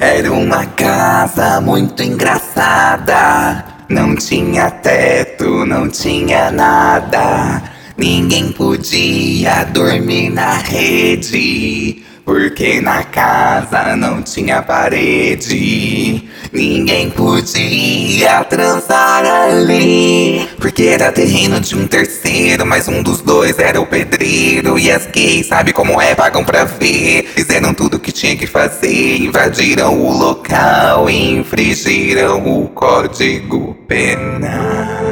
[0.00, 3.62] Era uma casa muito engraçada.
[3.86, 7.62] Não tinha teto, não tinha nada.
[7.98, 12.02] Ninguém podia dormir na rede.
[12.24, 16.29] Porque na casa não tinha parede.
[16.52, 20.48] Ninguém podia transar ali.
[20.58, 24.76] Porque era terreno de um terceiro, mas um dos dois era o pedreiro.
[24.78, 27.30] E as gays, sabe como é, pagam pra ver.
[27.34, 29.18] Fizeram tudo o que tinha que fazer.
[29.18, 35.09] Invadiram o local e infringiram o código penal.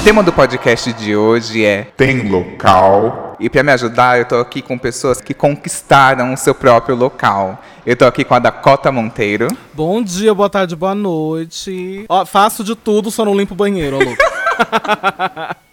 [0.00, 3.36] O tema do podcast de hoje é Tem local.
[3.38, 7.62] E para me ajudar, eu tô aqui com pessoas que conquistaram o seu próprio local.
[7.84, 9.48] Eu tô aqui com a Dakota Monteiro.
[9.74, 12.06] Bom dia, boa tarde, boa noite.
[12.08, 15.60] Ó, faço de tudo, só não limpo o banheiro, ó, louco.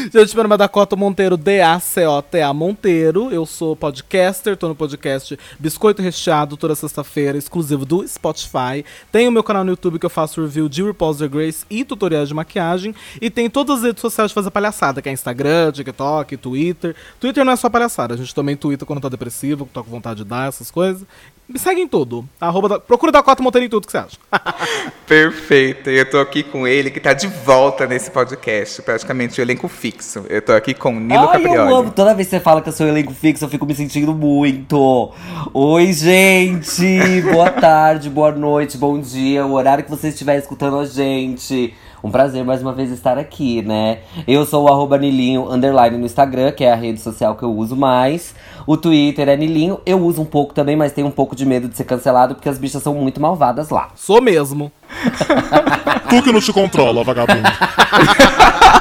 [0.12, 3.30] Gente, meu nome é Dakota Monteiro, D-A-C-O-T-A Monteiro.
[3.30, 8.84] Eu sou podcaster, tô no podcast Biscoito Recheado toda sexta-feira, exclusivo do Spotify.
[9.12, 12.28] Tenho meu canal no YouTube que eu faço review de RuPaul's Drag Grace e tutoriais
[12.28, 12.94] de maquiagem.
[13.20, 16.96] E tem todas as redes sociais de fazer palhaçada, que é Instagram, TikTok, Twitter.
[17.18, 20.22] Twitter não é só palhaçada, a gente também twitta quando tá depressivo, tô com vontade
[20.22, 21.06] de dar, essas coisas.
[21.50, 22.24] Me segue em tudo.
[22.40, 22.78] Arroba da...
[22.78, 24.16] Procura Dakota Monteiro em tudo, que você acha?
[25.04, 25.90] Perfeito.
[25.90, 29.66] E eu tô aqui com ele, que tá de volta nesse podcast, praticamente o elenco
[29.66, 29.89] fixo.
[30.28, 31.56] Eu tô aqui com o Nilo Ai, Caprioli.
[31.70, 31.90] eu amo.
[31.90, 35.12] Toda vez que você fala que eu sou elenco fixo, eu fico me sentindo muito.
[35.52, 37.22] Oi, gente.
[37.32, 39.44] Boa tarde, boa noite, bom dia.
[39.46, 41.74] O horário que você estiver escutando a gente.
[42.02, 43.98] Um prazer mais uma vez estar aqui, né?
[44.26, 47.52] Eu sou o arroba Nilinho underline no Instagram, que é a rede social que eu
[47.54, 48.34] uso mais.
[48.66, 49.80] O Twitter é Nilinho.
[49.84, 52.48] Eu uso um pouco também, mas tenho um pouco de medo de ser cancelado, porque
[52.48, 53.88] as bichas são muito malvadas lá.
[53.94, 54.72] Sou mesmo.
[56.08, 57.42] Tu que não te controla, vagabundo.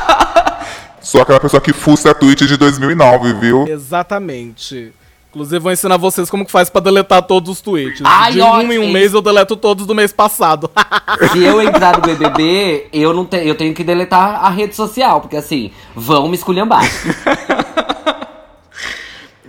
[1.10, 3.68] Sou aquela pessoa que fuça a tweet de 2009, viu?
[3.68, 4.94] Exatamente.
[5.32, 8.02] Inclusive, vou ensinar vocês como que faz pra deletar todos os tweets.
[8.04, 10.70] Ai, de um em um mês eu deleto todos do mês passado.
[11.34, 15.20] Se eu entrar no BBB, eu, não te, eu tenho que deletar a rede social,
[15.20, 16.84] porque assim, vão me esculhambar.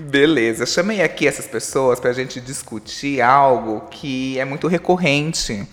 [0.00, 5.68] Beleza, chamei aqui essas pessoas pra gente discutir algo que é muito recorrente,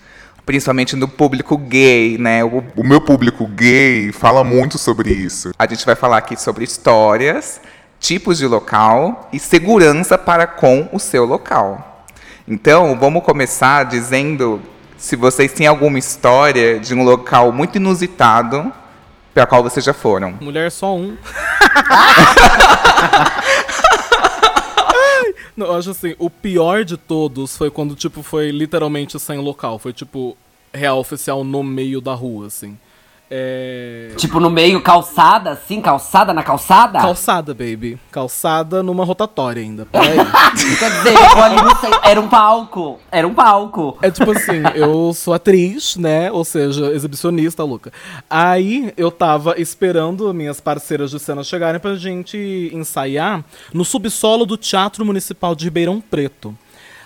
[0.47, 2.43] principalmente no público gay, né?
[2.43, 5.51] O- O meu público gay fala muito sobre isso.
[5.59, 7.59] A gente vai falar aqui sobre histórias,
[7.99, 12.05] tipos de local e segurança para com o seu local.
[12.47, 14.61] Então, vamos começar dizendo
[14.97, 18.71] se vocês têm alguma história de um local muito inusitado
[19.33, 20.33] para qual vocês já foram.
[20.39, 21.17] Mulher só um.
[25.55, 29.79] Não, eu acho assim, o pior de todos foi quando, tipo, foi literalmente sem local.
[29.79, 30.37] Foi, tipo,
[30.73, 32.77] real oficial no meio da rua, assim.
[33.29, 34.13] É...
[34.15, 36.99] tipo, no meio, calçada, assim, calçada na calçada?
[36.99, 37.99] Calçada, baby.
[38.09, 39.85] Calçada numa rotatória ainda.
[39.85, 40.17] Peraí.
[40.79, 42.99] Quer dizer, eu ali não sei, era um palco.
[43.11, 43.97] Era um palco.
[44.01, 46.31] É tipo assim, eu sou atriz, né?
[46.31, 47.91] Ou seja, exibicionista, louca.
[48.29, 54.55] Aí eu tava esperando minhas parceiras de cena chegarem pra gente ensaiar no subsolo do
[54.55, 56.57] Teatro Municipal de Ribeirão Preto.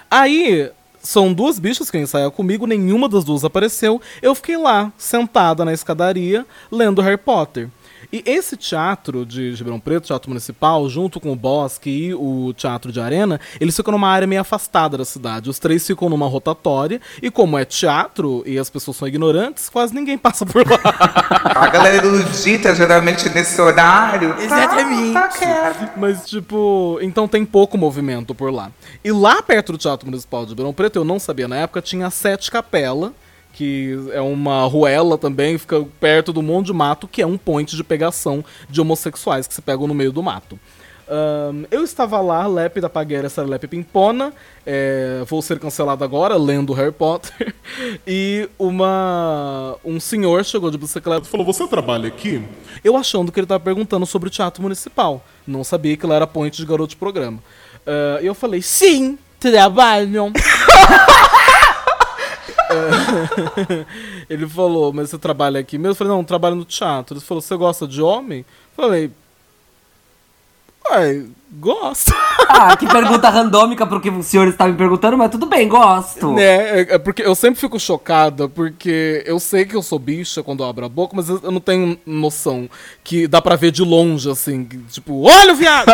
[0.10, 0.70] Aí.
[1.02, 4.00] São duas bichas que ensaiam comigo, nenhuma das duas apareceu.
[4.22, 7.70] Eu fiquei lá, sentada na escadaria, lendo Harry Potter.
[8.12, 12.92] E esse teatro de Ribeirão Preto, Teatro Municipal, junto com o Bosque e o Teatro
[12.92, 15.50] de Arena, eles ficam numa área meio afastada da cidade.
[15.50, 19.94] Os três ficam numa rotatória, e como é teatro e as pessoas são ignorantes, quase
[19.94, 20.80] ninguém passa por lá.
[21.56, 24.36] A galera erudita, geralmente nesse horário.
[24.40, 25.14] Exatamente.
[25.14, 25.92] Tá, tá quieto.
[25.98, 28.72] Mas, tipo, então tem pouco movimento por lá.
[29.04, 32.10] E lá perto do Teatro Municipal de Ribeirão Preto, eu não sabia na época, tinha
[32.10, 33.14] Sete Capela,
[33.54, 37.76] que é uma ruela também, fica perto do monte de mato, que é um point
[37.76, 40.60] de pegação de homossexuais que se pegam no meio do mato.
[41.12, 44.32] Ahn, eu estava lá, lépida, pagueira, serelepe pimpona,
[44.66, 47.54] é, vou ser cancelado agora, lendo Harry Potter,
[48.08, 52.42] e uma um senhor chegou de bicicleta Falou, você trabalha aqui?
[52.82, 55.26] eu achando que ele estava perguntando sobre o teatro municipal.
[55.46, 57.40] Não sabia que lá era point de garoto de programa.
[58.22, 60.32] E eu falei, sim, trabalho.
[62.72, 63.86] Ah,
[64.30, 65.92] ele falou, mas você trabalha aqui mesmo?
[65.92, 67.16] Eu falei, não, trabalho no teatro.
[67.16, 68.40] Ele falou, você gosta de homem?
[68.40, 69.12] Eu falei,
[70.90, 72.14] ué, gosto.
[72.54, 76.34] Ah, que pergunta randômica pro que o senhor está me perguntando, mas tudo bem, gosto.
[76.34, 80.44] Né, é, é porque eu sempre fico chocada, porque eu sei que eu sou bicha
[80.44, 82.70] quando eu abro a boca, mas eu não tenho noção
[83.06, 85.92] que dá pra ver de longe, assim, tipo, olha o viado!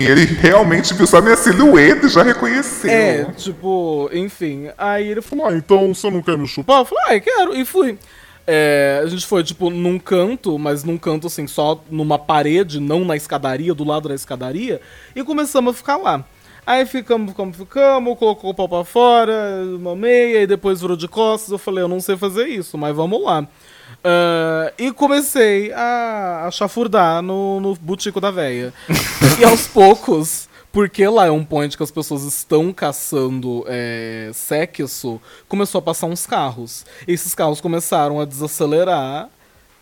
[0.00, 2.90] E ele realmente viu só minha silhueta e já reconheceu.
[2.90, 4.70] é, tipo, enfim.
[4.76, 6.80] Aí ele falou, Ah, então você não quer me chupar?
[6.80, 7.96] eu falei, ah, eu quero, e fui.
[8.46, 13.04] É, a gente foi, tipo, num canto, mas num canto, assim, só numa parede, não
[13.04, 14.80] na escadaria, do lado da escadaria,
[15.16, 16.24] e começamos a ficar lá.
[16.66, 19.32] Aí ficamos, ficamos, ficamos, colocou o pau pra fora,
[19.78, 21.50] uma meia, e depois virou de costas.
[21.50, 23.46] Eu falei, eu não sei fazer isso, mas vamos lá.
[24.02, 28.72] Ah, e comecei a, a chafurdar no, no butico da véia.
[29.40, 35.20] e aos poucos, porque lá é um point que as pessoas estão caçando é, sexo,
[35.48, 36.84] começou a passar uns carros.
[37.06, 39.30] Esses carros começaram a desacelerar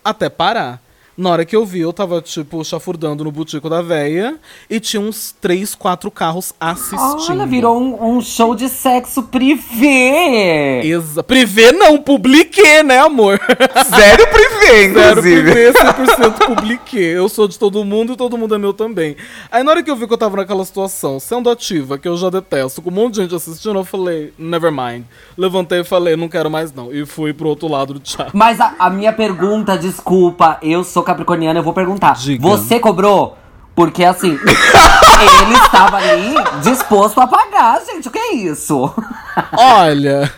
[0.04, 0.82] até parar.
[1.14, 4.36] Na hora que eu vi, eu tava, tipo, chafurdando no butico da véia
[4.68, 7.40] e tinha uns três, quatro carros assistindo.
[7.40, 10.80] Olha, virou um, um show de sexo privê.
[10.82, 13.38] Exa privê não, publiquê, né, amor?
[13.94, 15.42] Zero privê, Zero inclusive.
[15.52, 17.12] privê, 100% publiquê.
[17.14, 19.14] Eu sou de todo mundo e todo mundo é meu também.
[19.50, 22.16] Aí na hora que eu vi que eu tava naquela situação, sendo ativa, que eu
[22.16, 25.04] já detesto, com um monte de gente assistindo, eu falei, never mind.
[25.36, 26.90] Levantei e falei, não quero mais não.
[26.90, 28.30] E fui pro outro lado do chat.
[28.32, 32.14] Mas a, a minha pergunta, desculpa, eu sou capricorniana, eu vou perguntar.
[32.14, 32.42] Diga.
[32.42, 33.36] Você cobrou?
[33.74, 38.08] Porque assim, ele estava ali disposto a pagar, gente.
[38.08, 38.92] O que é isso?
[39.56, 40.30] Olha.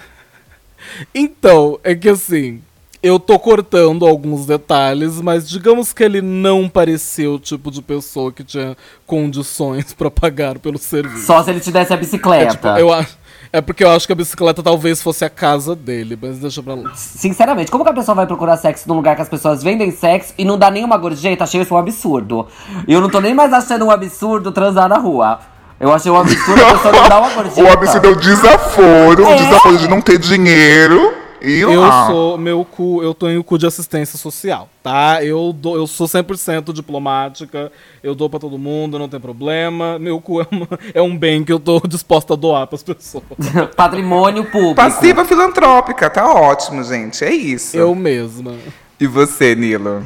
[1.15, 2.61] Então, é que assim.
[3.03, 8.33] Eu tô cortando alguns detalhes, mas digamos que ele não parecia o tipo de pessoa
[8.33, 8.75] que tinha
[9.07, 11.27] condições pra pagar pelo serviço.
[11.27, 12.53] Só se ele te desse a É, bicicleta.
[12.53, 13.19] tipo, eu acho.
[13.55, 16.75] É porque eu acho que a bicicleta talvez fosse a casa dele, mas deixa pra
[16.75, 16.93] lá.
[16.97, 20.35] Sinceramente, como que a pessoa vai procurar sexo num lugar que as pessoas vendem sexo
[20.37, 21.45] e não dá nenhuma gorjeta?
[21.45, 22.49] Achei isso um absurdo.
[22.89, 25.39] E eu não tô nem mais achando um absurdo transar na rua.
[25.79, 27.63] Eu achei um absurdo a pessoa não dar uma gorjeta.
[27.63, 31.15] O absurdo é o desaforo, o desaforo de não ter dinheiro.
[31.53, 35.23] Eu sou, meu cu, eu tenho o cu de assistência social, tá?
[35.25, 37.71] Eu, dou, eu sou 100% diplomática,
[38.03, 39.99] eu dou pra todo mundo, não tem problema.
[39.99, 43.25] Meu cu é, uma- é um bem que eu tô disposta a doar pras pessoas.
[43.77, 44.75] Patrimônio público.
[44.77, 47.25] Passiva filantrópica, tá ótimo, gente.
[47.25, 47.77] É isso.
[47.77, 48.55] Eu mesma.
[48.99, 50.03] E você, Nilo?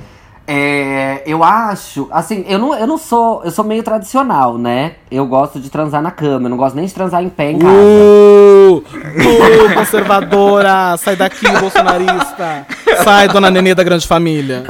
[0.50, 4.94] É, eu acho, assim, eu não, eu não sou, eu sou meio tradicional, né?
[5.10, 7.58] Eu gosto de transar na cama, eu não gosto nem de transar em pé em
[7.58, 7.70] casa.
[7.70, 12.66] Uh, uh, conservadora, sai daqui, bolsonarista.
[13.04, 14.64] Sai, dona Nenê da grande família.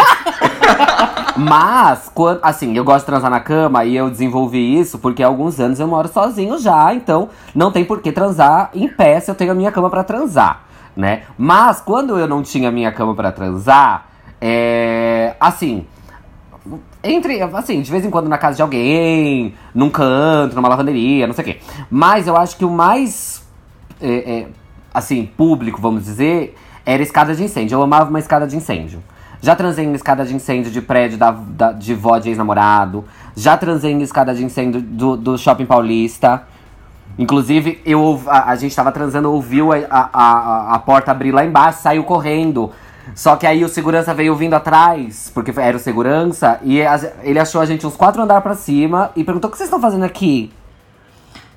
[1.36, 5.28] Mas, quando, assim, eu gosto de transar na cama e eu desenvolvi isso porque há
[5.28, 9.30] alguns anos eu moro sozinho já, então não tem por que transar em pé se
[9.30, 10.62] eu tenho a minha cama pra transar,
[10.96, 11.22] né?
[11.38, 14.08] Mas quando eu não tinha a minha cama pra transar,
[14.40, 15.34] é.
[15.40, 15.86] Assim.
[17.02, 21.32] Entre, assim, de vez em quando na casa de alguém, num canto, numa lavanderia, não
[21.34, 21.60] sei o quê.
[21.90, 23.42] Mas eu acho que o mais,
[24.00, 24.08] é,
[24.40, 24.46] é,
[24.92, 27.76] assim, público, vamos dizer, era escada de incêndio.
[27.76, 29.02] Eu amava uma escada de incêndio.
[29.40, 33.04] Já transei em escada de incêndio de prédio da, da- de vó de ex-namorado.
[33.36, 36.42] Já transei em escada de incêndio do, do Shopping Paulista.
[37.16, 41.44] Inclusive, eu, a, a gente tava transando, ouviu a, a, a, a porta abrir lá
[41.44, 42.72] embaixo, saiu correndo.
[43.14, 46.78] Só que aí o segurança veio vindo atrás, porque era o segurança, e
[47.22, 49.80] ele achou a gente uns quatro andares pra cima e perguntou: o que vocês estão
[49.80, 50.52] fazendo aqui?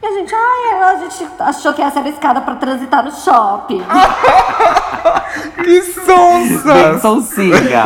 [0.02, 3.12] E a gente, ai, a gente achou que essa era a escada pra transitar no
[3.12, 3.82] shopping.
[5.56, 7.00] Que Bem sonsa!
[7.00, 7.84] sonsinha.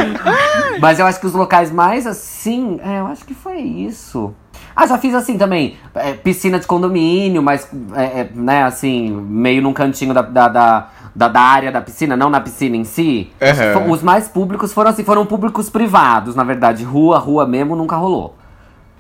[0.79, 4.33] Mas eu acho que os locais mais assim, é, eu acho que foi isso.
[4.75, 9.61] Ah, já fiz assim também, é, piscina de condomínio, mas, é, é, né, assim, meio
[9.61, 13.31] num cantinho da, da, da, da- da área da piscina, não na piscina em si.
[13.41, 13.89] Aham.
[13.89, 16.83] Os mais públicos foram assim, foram públicos privados, na verdade.
[16.83, 18.35] Rua, rua mesmo, nunca rolou.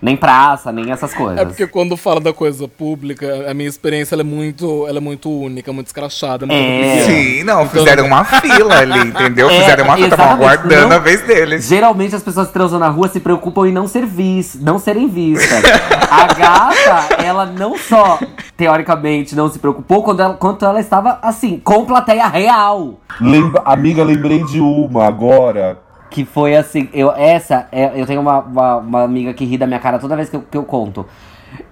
[0.01, 1.39] Nem praça, nem essas coisas.
[1.39, 5.01] É porque quando fala da coisa pública, a minha experiência ela é muito, ela é
[5.01, 6.45] muito única, muito escrachada.
[6.45, 7.03] muito É.
[7.05, 9.49] Sim, não, fizeram uma fila ali, entendeu?
[9.49, 11.65] É, Fizeram uma fila, estavam aguardando não- a vez deles.
[11.67, 15.07] Geralmente as pessoas que transam na rua se preocupam em não ser vis, não serem
[15.07, 15.63] vistas.
[16.11, 18.19] A gata, ela não só,
[18.55, 22.99] teoricamente, não se preocupou quando ela, quanto ela estava, assim, com plateia real.
[23.19, 25.79] Lembra- amiga, lembrei de uma agora.
[26.15, 29.67] Que foi assim, eu, essa, é- eu tenho uma, uma, uma amiga que ri da
[29.67, 31.05] minha cara toda vez que eu, que eu conto.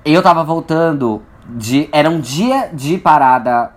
[0.03, 1.87] Eu tava voltando de.
[1.93, 3.71] Era um dia de parada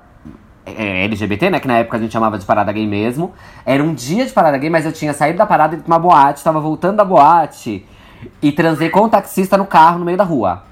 [0.66, 1.61] é, LGBT, né?
[1.61, 3.32] Que na época a gente chamava de parada gay mesmo.
[3.64, 6.42] Era um dia de parada gay, mas eu tinha saído da parada e uma boate,
[6.42, 7.87] tava voltando da boate
[8.42, 10.64] e transei com o taxista no carro no meio da rua.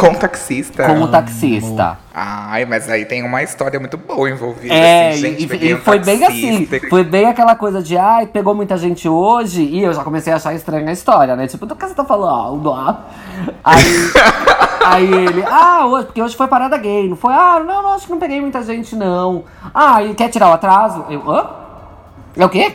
[0.00, 0.84] Com taxista.
[0.84, 1.98] Com o taxista.
[2.14, 4.72] Ai, mas aí tem uma história muito boa envolvida.
[4.72, 6.68] É, assim, gente, e, e um foi bem assim.
[6.88, 9.62] Foi bem aquela coisa de, ai, pegou muita gente hoje.
[9.62, 11.46] E eu já comecei a achar estranha a história, né?
[11.46, 12.72] Tipo, do que você tá falando?
[13.62, 13.84] Aí,
[14.84, 17.08] aí ele, ah, hoje, porque hoje foi parada gay.
[17.08, 19.44] Não foi, ah, não, não, acho que não peguei muita gente, não.
[19.74, 21.04] Ah, e quer tirar o atraso?
[21.08, 21.50] Eu, hã?
[22.36, 22.74] É o quê?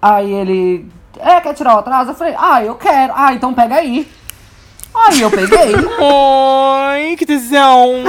[0.00, 2.10] Aí ele, é, quer tirar o atraso?
[2.10, 3.12] Eu falei, ah, eu quero.
[3.16, 4.08] Ah, então pega aí.
[4.94, 5.74] Aí eu peguei.
[6.00, 8.04] Ai, que tesão.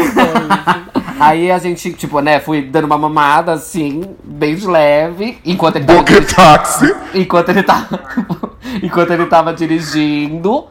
[1.19, 5.85] Aí a gente, tipo, né, fui dando uma mamada assim, bem de leve, enquanto ele
[5.85, 6.95] tava, Boca táxi.
[7.13, 8.01] enquanto ele tava,
[8.83, 10.67] enquanto ele tava dirigindo.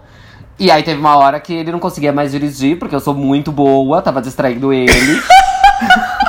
[0.59, 3.51] E aí teve uma hora que ele não conseguia mais dirigir, porque eu sou muito
[3.51, 5.21] boa, tava distraindo ele.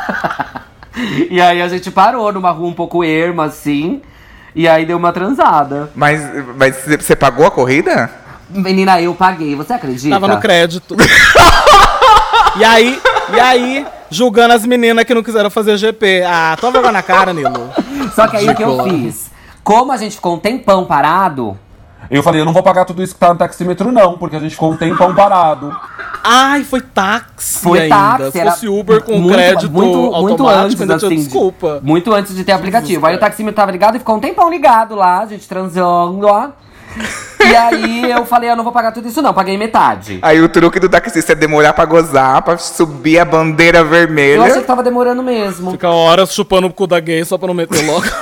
[1.30, 4.02] e aí a gente parou numa rua um pouco erma, assim,
[4.56, 5.92] e aí deu uma transada.
[5.94, 6.22] Mas,
[7.00, 8.25] você pagou a corrida?
[8.50, 10.16] Menina, eu paguei, você acredita?
[10.16, 10.96] Tava no crédito.
[12.58, 13.00] e aí,
[13.34, 16.24] e aí, julgando as meninas que não quiseram fazer GP.
[16.28, 17.70] Ah, toma vergonha na cara, Nilo.
[18.16, 19.32] Só que aí o que eu fiz?
[19.64, 21.58] Como a gente ficou um tempão parado,
[22.08, 24.40] Eu falei, eu não vou pagar tudo isso que tá no taxímetro, não, porque a
[24.40, 25.76] gente ficou um tempão parado.
[26.24, 27.96] Ai, foi táxi Foi ainda.
[27.96, 31.80] táxi, Se fosse Uber com muito- crédito muito, muito antes, ainda assim, de- desculpa.
[31.82, 33.08] muito antes de ter aplicativo.
[33.08, 36.50] Aí o taxímetro tava ligado e ficou um tempão ligado lá, a gente transando, ó.
[37.40, 40.20] E aí eu falei, eu não vou pagar tudo isso não, paguei metade.
[40.22, 44.06] Aí o truque do taxista é demorar pra gozar, pra subir a bandeira Eu achei
[44.08, 44.54] vermelha.
[44.54, 45.72] que tava demorando mesmo.
[45.72, 48.06] Fica horas chupando o cu da gay só pra não meter logo.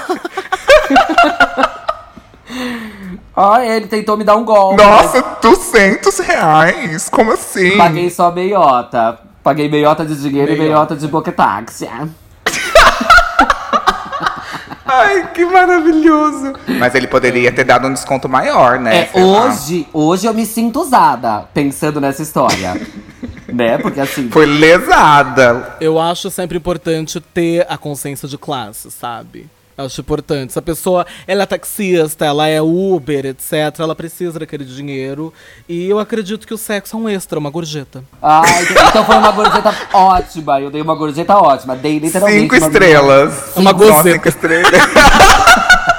[3.36, 4.84] Ó, ele tentou me dar um golpe.
[4.84, 7.10] Nossa, 200 reais?
[7.10, 7.75] Como assim?
[7.75, 9.18] mas Paguei só meiota.
[9.44, 11.89] Paguei meiota de dinheiro e meiota de boquetaxi.
[15.00, 16.53] Ai, que maravilhoso.
[16.79, 19.09] Mas ele poderia ter dado um desconto maior, né?
[19.13, 19.45] É, lá.
[19.45, 22.79] hoje, hoje eu me sinto usada pensando nessa história.
[23.51, 23.77] né?
[23.77, 24.29] Porque assim.
[24.29, 25.77] Foi lesada.
[25.79, 29.47] Eu acho sempre importante ter a consciência de classe, sabe?
[29.77, 30.53] Eu acho importante.
[30.53, 35.34] Se a pessoa ela é taxista, ela é Uber, etc., ela precisa daquele dinheiro.
[35.68, 38.03] E eu acredito que o sexo é um extra, uma gorjeta.
[38.22, 40.62] Ai, então foi uma gorjeta ótima.
[40.62, 41.75] Eu dei uma gorjeta ótima.
[41.75, 42.42] Dei literalmente.
[42.42, 43.51] Cinco uma estrelas.
[43.56, 44.13] Uma Só gozeta.
[44.13, 44.72] Cinco estrelas.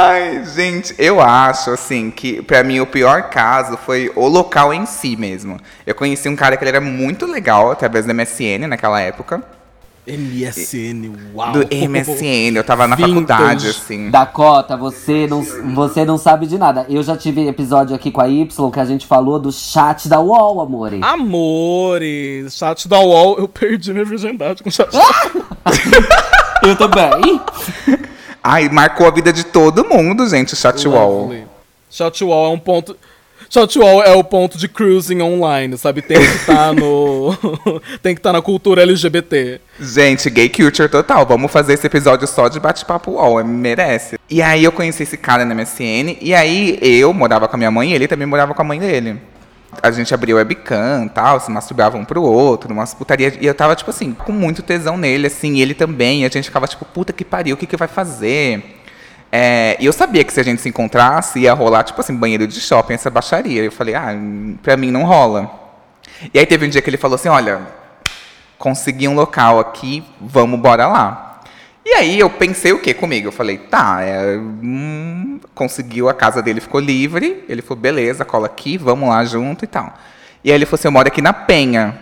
[0.00, 4.86] Ai, gente, eu acho, assim, que pra mim o pior caso foi o local em
[4.86, 5.58] si mesmo.
[5.84, 9.42] Eu conheci um cara que ele era muito legal, através do MSN naquela época.
[10.08, 11.52] MSN, uau.
[11.52, 13.12] Do MSN, eu tava na Vintage.
[13.14, 14.10] faculdade, assim.
[14.10, 15.42] Dakota, você não,
[15.74, 16.86] você não sabe de nada.
[16.88, 20.20] Eu já tive episódio aqui com a Y que a gente falou do chat da
[20.20, 21.00] UOL, amore.
[21.02, 24.88] Ah, Amores, chat da UOL, eu perdi minha virgindade com chat.
[26.62, 27.40] Eu também.
[28.42, 31.22] Ai, marcou a vida de todo mundo, gente, o chatwall.
[31.22, 31.46] Lovely.
[31.90, 32.96] Chatwall é um ponto.
[33.50, 36.02] Chatwall é o ponto de cruising online, sabe?
[36.02, 37.34] Tem que estar no.
[38.02, 39.60] tem que estar na cultura LGBT.
[39.80, 41.24] Gente, gay culture total.
[41.24, 44.18] Vamos fazer esse episódio só de bate-papo UOL, é, merece.
[44.28, 47.70] E aí eu conheci esse cara na MSN, e aí eu morava com a minha
[47.70, 49.18] mãe e ele também morava com a mãe dele.
[49.82, 53.32] A gente abriu webcam e tal, se masturbava um pro outro, umas putaria.
[53.40, 56.22] E eu tava, tipo assim, com muito tesão nele, assim, ele também.
[56.22, 58.77] E a gente ficava, tipo, puta que pariu, o que que vai fazer?
[59.30, 62.46] É, e eu sabia que se a gente se encontrasse, ia rolar, tipo assim, banheiro
[62.46, 63.62] de shopping, essa baixaria.
[63.62, 64.14] Eu falei, ah,
[64.62, 65.50] pra mim não rola.
[66.32, 67.60] E aí teve um dia que ele falou assim, olha,
[68.58, 71.40] consegui um local aqui, vamos, bora lá.
[71.84, 73.28] E aí eu pensei o que comigo?
[73.28, 77.44] Eu falei, tá, é, hum, conseguiu, a casa dele ficou livre.
[77.48, 79.94] Ele falou, beleza, cola aqui, vamos lá junto e tal.
[80.42, 81.98] E aí ele falou assim, eu moro aqui na Penha.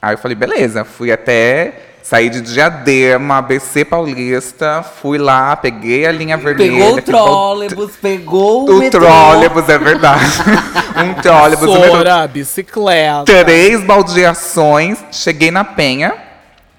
[0.00, 6.12] Aí eu falei, beleza, fui até, saí de Diadema, ABC Paulista, fui lá, peguei a
[6.12, 6.72] linha vermelha.
[6.72, 10.24] Pegou o vol- trólebus, pegou o, O trólebus, é verdade.
[11.04, 13.24] um trólebus, Vassoura, bicicleta.
[13.24, 16.14] três baldeações, cheguei na penha.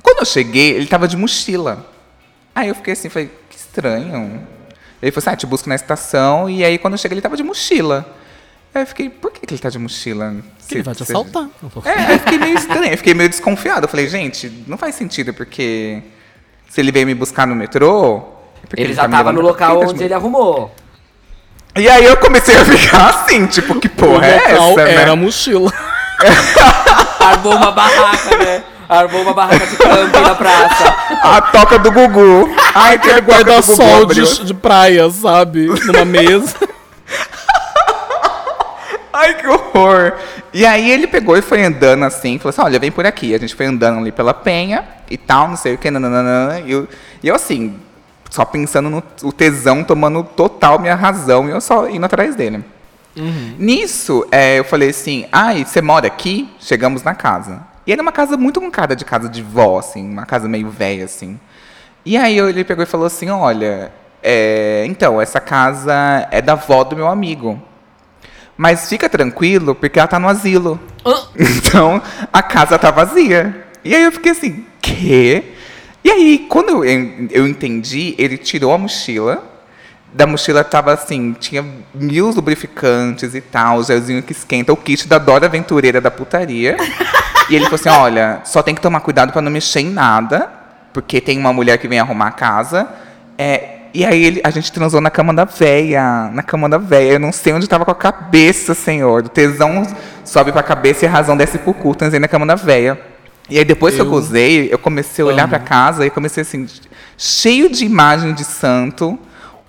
[0.01, 1.85] Quando eu cheguei, ele tava de mochila.
[2.53, 4.41] Aí eu fiquei assim, falei, que estranho.
[5.01, 6.49] Ele falou assim, ah, te busco na estação.
[6.49, 8.05] E aí quando eu cheguei, ele tava de mochila.
[8.75, 10.33] Aí eu fiquei, por que, que ele tá de mochila?
[10.57, 11.47] Se- Ele vai te se- assaltar.
[11.85, 13.83] É, aí eu fiquei meio estranho, eu fiquei meio desconfiado.
[13.85, 16.01] Eu falei, gente, não faz sentido, porque
[16.69, 18.17] se ele veio me buscar no metrô.
[18.63, 20.73] é porque Ele tá já me tava no local tá onde ele arrumou.
[21.75, 25.11] E aí eu comecei a ficar assim, tipo, que O porra é local essa, era
[25.11, 25.21] a né?
[25.23, 25.71] mochila.
[27.19, 28.63] Armou uma barraca, né?
[28.89, 30.95] Armou uma barraca de camping na praça.
[31.21, 32.53] A toca do Gugu.
[32.75, 35.65] Ai, que guarda-sol de, de praia, sabe?
[35.67, 36.53] Numa mesa.
[39.13, 40.13] Ai, que horror!
[40.51, 43.35] E aí ele pegou e foi andando assim, falou assim, olha, vem por aqui.
[43.35, 46.59] A gente foi andando ali pela penha e tal, não sei o que, nananana.
[46.61, 46.87] E eu,
[47.21, 47.79] e eu assim,
[48.31, 52.63] só pensando no o tesão, tomando total minha razão, e eu só indo atrás dele.
[53.59, 56.49] Nisso, é, eu falei assim, ai, você mora aqui?
[56.59, 57.61] Chegamos na casa.
[57.85, 60.69] E era uma casa muito com cara de casa de vó, assim, uma casa meio
[60.69, 61.39] velha, assim.
[62.03, 63.91] E aí ele pegou e falou assim, olha,
[64.23, 67.61] é, então, essa casa é da avó do meu amigo.
[68.57, 70.79] Mas fica tranquilo, porque ela tá no asilo.
[71.37, 73.65] Então, a casa tá vazia.
[73.83, 75.43] E aí eu fiquei assim, quê?
[76.03, 79.43] E aí, quando eu, eu entendi, ele tirou a mochila,
[80.13, 85.07] da mochila tava assim, tinha mil lubrificantes e tal, o gelzinho que esquenta, o kit
[85.07, 86.77] da Dora Aventureira da putaria.
[87.49, 90.51] e ele falou assim: olha, só tem que tomar cuidado pra não mexer em nada,
[90.93, 92.87] porque tem uma mulher que vem arrumar a casa.
[93.37, 97.13] É, e aí ele- a gente transou na cama da véia, na cama da véia.
[97.13, 99.23] Eu não sei onde tava com a cabeça, senhor.
[99.25, 99.85] O tesão
[100.25, 101.93] sobe pra cabeça e a razão desce pro cu.
[101.95, 102.99] Transei na cama da véia.
[103.49, 106.65] E aí depois que eu gozei, eu comecei a olhar pra casa e comecei assim,
[107.17, 109.19] cheio de imagem de santo.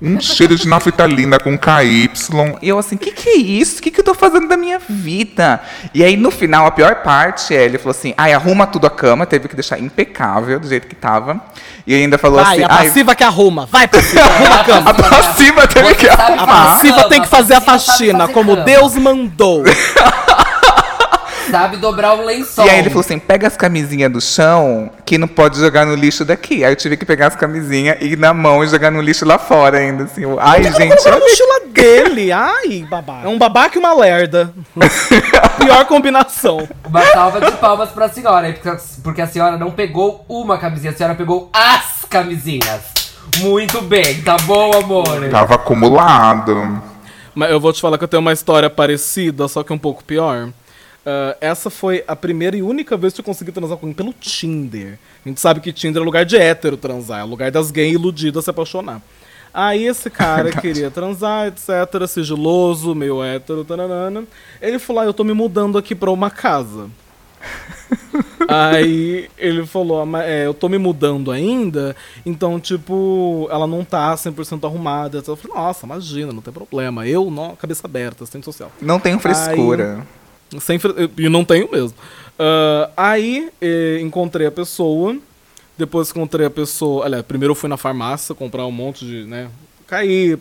[0.04, 2.10] Um cheiro de naftalina com KY.
[2.60, 3.78] E eu assim, o que, que é isso?
[3.78, 5.60] O que, que eu tô fazendo da minha vida?
[5.94, 8.90] E aí, no final, a pior parte é, ele falou assim, ai, arruma tudo a
[8.90, 11.40] cama, teve que deixar impecável, do jeito que tava.
[11.86, 13.66] E ainda falou Vai, assim, a ai, passiva que arruma.
[13.66, 14.90] Vai, passiva, arruma a cama.
[14.90, 16.46] a passiva teve que sabe A arrumar.
[16.46, 18.56] passiva tem que fazer a faxina, como.
[18.56, 19.64] Deus mandou.
[21.50, 22.66] Sabe dobrar um lençol.
[22.66, 25.94] E aí ele falou assim, pega as camisinhas do chão, que não pode jogar no
[25.94, 26.64] lixo daqui.
[26.64, 29.24] Aí eu tive que pegar as camisinhas e ir na mão e jogar no lixo
[29.24, 30.22] lá fora ainda, assim.
[30.22, 32.32] eu, Ai, gente, a olha mochila dele.
[32.32, 33.26] Ai, babaca.
[33.26, 34.52] É um babaca e uma lerda.
[35.58, 36.68] Pior combinação.
[36.86, 38.54] Uma salva de palmas pra senhora,
[39.02, 42.80] porque a senhora não pegou uma camisinha, a senhora pegou as camisinhas.
[43.38, 45.28] Muito bem, tá bom, amor?
[45.30, 46.82] Tava acumulado.
[47.34, 50.04] Mas eu vou te falar que eu tenho uma história parecida, só que um pouco
[50.04, 50.50] pior.
[51.04, 54.12] Ah, essa foi a primeira e única vez que eu consegui transar com alguém pelo
[54.12, 54.98] Tinder.
[55.24, 58.44] A gente sabe que Tinder é lugar de hétero transar, é lugar das gays iludidas
[58.44, 59.02] se apaixonar.
[59.52, 64.24] Aí esse cara queria transar, etc, sigiloso, meio hétero, taranana.
[64.60, 66.88] Ele falou, ah, eu tô me mudando aqui pra uma casa.
[68.48, 71.94] Aí ele falou, "Ah, é, eu tô me mudando ainda,
[72.24, 75.22] então, tipo, ela não tá 100% arrumada.
[75.26, 77.06] Eu falei, nossa, imagina, não tem problema.
[77.06, 78.70] Eu, não, cabeça aberta, assistente social.
[78.80, 80.06] não tenho frescura.
[80.60, 80.78] Sem
[81.16, 81.96] E não tenho mesmo.
[82.38, 85.16] Ah, aí eh, encontrei a pessoa.
[85.76, 87.04] Depois encontrei a pessoa.
[87.04, 89.50] Aliás, primeiro eu fui na farmácia comprar um monte de, né?
[89.86, 90.38] KY,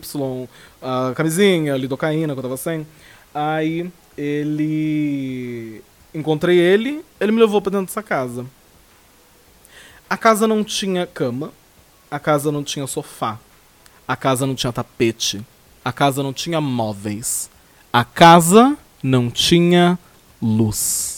[0.81, 2.85] a camisinha, lidocaína que eu tava sem.
[3.33, 5.81] Aí ele.
[6.13, 8.45] Encontrei ele, ele me levou pra dentro dessa casa.
[10.07, 11.51] A casa não tinha cama,
[12.11, 13.39] a casa não tinha sofá,
[14.07, 15.43] a casa não tinha tapete,
[15.83, 17.49] a casa não tinha móveis,
[17.91, 19.99] a casa não tinha
[20.41, 21.13] luz.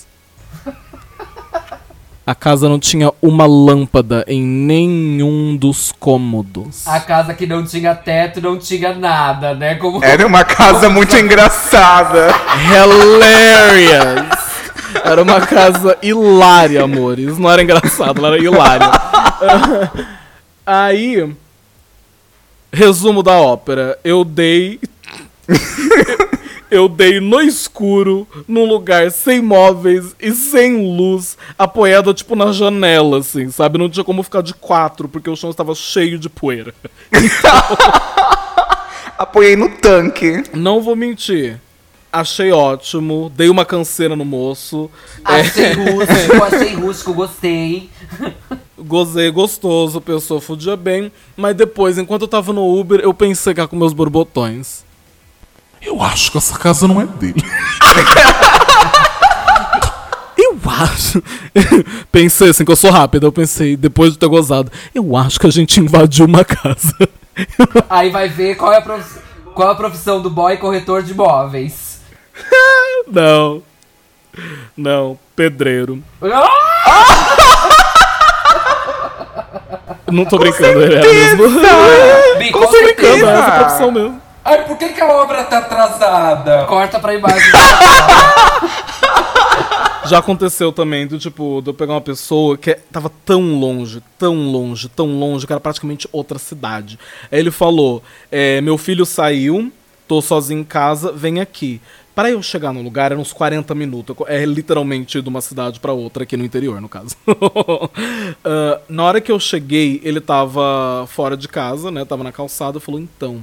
[2.27, 6.87] A casa não tinha uma lâmpada em nenhum dos cômodos.
[6.87, 9.75] A casa que não tinha teto, não tinha nada, né?
[9.75, 10.03] Como...
[10.03, 12.33] Era uma casa muito engraçada.
[12.65, 14.45] Hilarious!
[15.03, 17.37] Era uma casa hilária, amores.
[17.37, 18.89] Não era engraçado, ela era hilária.
[20.65, 21.31] Aí,
[22.73, 23.99] resumo da ópera.
[24.03, 24.79] Eu dei.
[26.75, 33.19] Eu dei no escuro, num lugar sem móveis e sem luz, apoiado tipo na janela,
[33.19, 33.77] assim, sabe?
[33.77, 36.73] Não tinha como ficar de quatro, porque o chão estava cheio de poeira.
[39.17, 40.43] Apoiei no tanque.
[40.53, 41.61] Não vou mentir.
[42.11, 44.91] Achei ótimo, dei uma canseira no moço.
[45.25, 47.89] é, Achei rústico, achei rústico, gostei.
[48.77, 53.53] Gozei gostoso, a pessoa fudia bem, mas depois, enquanto eu tava no Uber, eu pensei
[53.53, 54.83] cá com meus borbotões.
[55.85, 57.41] Eu acho que essa casa não é dele.
[60.37, 61.23] Eu acho.
[62.11, 65.47] pensei assim, que eu sou rápido, eu pensei, depois de ter gozado, eu acho que
[65.47, 66.93] a gente invadiu uma casa.
[67.89, 69.19] Aí vai ver qual é a, prof...
[69.53, 72.01] qual é a profissão do boy corretor de imóveis.
[73.07, 73.63] Não.
[74.75, 76.03] Não, pedreiro.
[80.11, 81.43] Não tô brincando, ele era mesmo.
[82.51, 83.15] Com com certeza.
[83.15, 83.31] certeza.
[83.31, 84.24] Essa é profissão mesmo.
[84.47, 86.65] Ai, por que, que a obra tá atrasada?
[86.65, 87.41] Corta pra imagem.
[90.05, 94.03] Já aconteceu também do tipo, de eu pegar uma pessoa que é- tava tão longe,
[94.19, 96.99] tão longe, tão longe, que era praticamente outra cidade.
[97.31, 99.71] Aí ele falou: é, Meu filho saiu,
[100.07, 101.81] tô sozinho em casa, vem aqui.
[102.13, 104.15] Para eu chegar no lugar, eram uns 40 minutos.
[104.27, 107.15] É literalmente de uma cidade pra outra, aqui no interior, no caso.
[108.47, 112.05] Ah, na hora que eu cheguei, ele tava fora de casa, né?
[112.05, 113.41] Tava na calçada, falou: Então,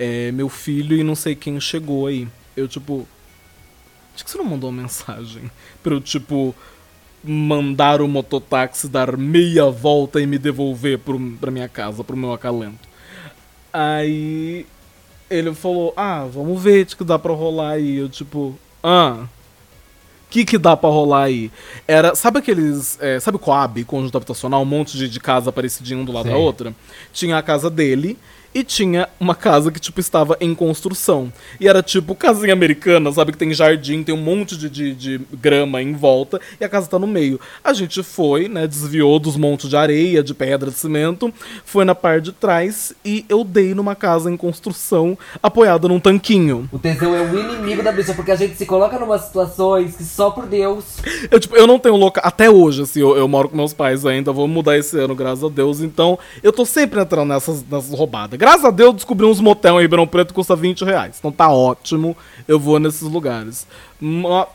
[0.00, 2.26] é, meu filho e não sei quem chegou aí.
[2.56, 3.06] Eu, tipo,
[4.20, 5.50] Acho que você não mandou uma mensagem
[5.82, 6.54] pra eu, tipo,
[7.24, 12.32] mandar o mototáxi dar meia volta e me devolver pro, pra minha casa, pro meu
[12.32, 12.88] acalento.
[13.72, 14.66] Aí
[15.30, 17.96] ele falou, ah, vamos ver o que dá pra rolar aí.
[17.96, 21.50] Eu, tipo, ah, o que que dá pra rolar aí?
[21.88, 26.04] Era, sabe aqueles, é, sabe Coab, conjunto habitacional, um monte de, de casa parecidinha um
[26.04, 26.74] do lado da outra?
[27.12, 28.18] Tinha a casa dele
[28.52, 31.32] E tinha uma casa que, tipo, estava em construção.
[31.60, 33.30] E era tipo casinha americana, sabe?
[33.30, 36.88] Que tem jardim, tem um monte de, de, de grama em volta e a casa
[36.88, 37.38] tá no meio.
[37.62, 38.66] A gente foi, né?
[38.66, 41.32] Desviou dos montes de areia, de pedra, de cimento,
[41.64, 46.68] foi na parte de trás e eu dei numa casa em construção apoiada num tanquinho.
[46.72, 49.96] O tesão é o inimigo da bicha, porque a gente se coloca em umas situações
[49.96, 50.84] que só por Deus.
[51.30, 52.22] Eu, tipo, eu não tenho local.
[52.26, 55.44] Até hoje, assim, eu, eu moro com meus pais ainda, vou mudar esse ano, graças
[55.44, 55.80] a Deus.
[55.80, 58.39] Então, eu tô sempre entrando nessas, nessas roubadas.
[58.40, 61.16] Graças a Deus, eu descobri uns motel em Ribeirão Preto que custa 20 reais.
[61.18, 62.16] Então tá ótimo,
[62.48, 63.66] eu vou nesses lugares.
[64.00, 64.46] Mo-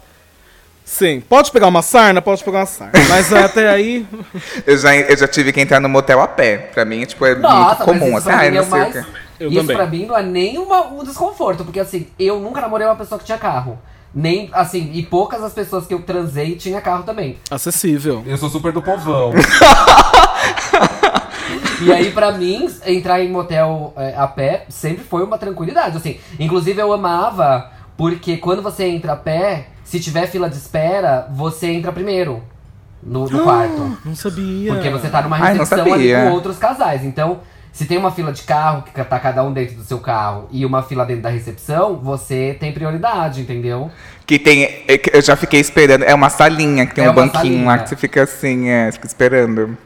[0.84, 2.20] Sim, pode pegar uma sarna?
[2.22, 2.94] Pode pegar uma sarna.
[3.10, 4.06] Mas até aí.
[4.66, 6.58] Eu já, eu já tive que entrar no motel a pé.
[6.74, 8.12] Pra mim, tipo, é Nossa, muito comum.
[8.14, 8.90] mas isso Assim, pra ah, mim não é sei mais...
[8.90, 9.06] o quê.
[9.40, 9.76] Eu isso também.
[9.76, 13.18] pra mim não é nem uma- um desconforto, porque assim, eu nunca namorei uma pessoa
[13.20, 13.78] que tinha carro.
[14.14, 17.38] Nem, assim, e poucas as pessoas que eu transei tinha carro também.
[17.52, 18.24] Acessível.
[18.26, 19.34] Eu sou super do povão.
[21.82, 26.20] E aí, pra mim, entrar em motel é, a pé sempre foi uma tranquilidade, assim.
[26.40, 31.68] Inclusive, eu amava, porque quando você entra a pé, se tiver fila de espera, você
[31.68, 32.44] entra primeiro
[33.04, 33.98] no, no quarto.
[34.04, 34.74] Não sabia.
[34.74, 36.22] Porque você tá numa Ai, não recepção ali sabia.
[36.30, 37.04] com outros casais.
[37.04, 37.40] Então,
[37.72, 40.66] se tem uma fila de carro, que tá cada um dentro do seu carro, e
[40.66, 43.92] uma fila dentro da recepção, você tem prioridade, entendeu?
[44.26, 44.64] Que tem.
[44.64, 46.04] é Eu já fiquei esperando.
[46.04, 47.78] É uma salinha que tem É um banquinho lá salinha.
[47.80, 49.78] que você fica assim, é, fica esperando.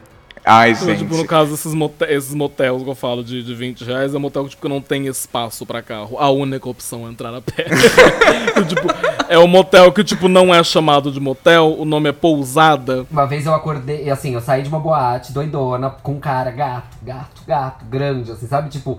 [0.44, 0.98] Ai, Então, gente.
[1.00, 4.18] tipo, no caso, esses, mote- esses motels que eu falo de, de 20 reais, é
[4.18, 6.16] motel que tipo, não tem espaço pra carro.
[6.18, 7.64] A única opção é entrar a pé.
[8.66, 8.88] tipo,
[9.28, 13.06] é um motel que tipo, não é chamado de motel, o nome é pousada.
[13.10, 16.50] Uma vez eu acordei, e assim, eu saí de uma boate doidona com um cara
[16.50, 18.70] gato, gato, gato, grande, assim, sabe?
[18.70, 18.98] Tipo,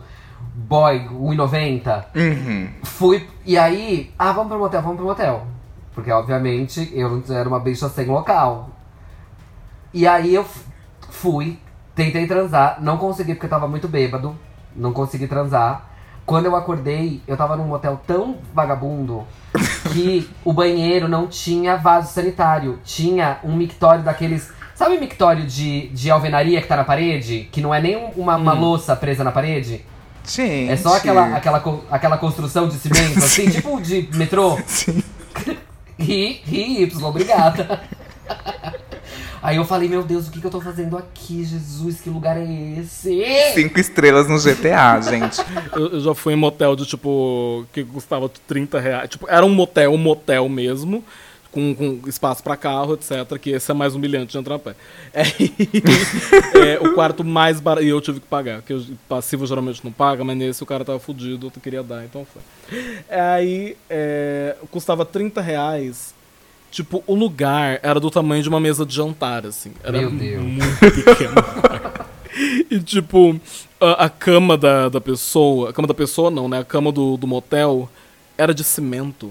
[0.54, 2.06] boy, 1,90.
[2.16, 2.70] Uhum.
[2.84, 5.48] Fui, e aí, ah, vamos pro motel, vamos pro motel.
[5.94, 8.70] Porque, obviamente, eu não era uma bicha sem local.
[9.94, 10.46] E aí eu
[11.22, 11.60] fui,
[11.96, 14.36] tentei transar, não consegui porque eu tava muito bêbado.
[14.76, 15.90] Não consegui transar.
[16.26, 19.24] Quando eu acordei, eu tava num motel tão vagabundo
[19.92, 22.80] que o banheiro não tinha vaso sanitário.
[22.84, 24.52] Tinha um mictório daqueles.
[24.74, 27.48] Sabe o mictório de, de alvenaria que tá na parede?
[27.52, 29.86] Que não é nem um- uma, uma louça presa na parede?
[30.28, 30.72] Gente.
[30.72, 34.58] É só aquela, aquela, aquela construção de cimento, assim, tipo de metrô.
[34.66, 35.04] Sim.
[36.00, 37.82] Ri, ri, Y, obrigada.
[39.42, 41.44] Aí eu falei, meu Deus, o que, que eu tô fazendo aqui?
[41.44, 43.24] Jesus, que lugar é esse?
[43.56, 45.42] Cinco estrelas no GTA, gente.
[45.74, 47.66] Eu, eu já fui em motel de tipo.
[47.74, 49.10] que custava 30 reais.
[49.10, 51.04] Tipo, era um motel, um motel mesmo.
[51.52, 53.38] Com, com espaço pra carro, etc.
[53.38, 54.76] Que esse é mais humilhante de entrar a pé.
[55.14, 57.86] É, é, o quarto mais barato.
[57.86, 58.62] E eu tive que pagar.
[58.62, 62.06] Porque o passivo geralmente não paga, mas nesse o cara tava fudido, eu queria dar,
[62.06, 62.42] então foi.
[63.10, 66.14] Aí é, custava 30 reais.
[66.72, 69.74] Tipo, o lugar era do tamanho de uma mesa de jantar, assim.
[69.84, 70.42] Era Meu Deus.
[70.44, 71.36] muito pequeno.
[72.72, 73.38] E tipo,
[73.80, 75.70] a, a cama da, da pessoa.
[75.70, 76.60] A cama da pessoa não, né?
[76.60, 77.90] A cama do, do motel
[78.38, 79.30] era de cimento.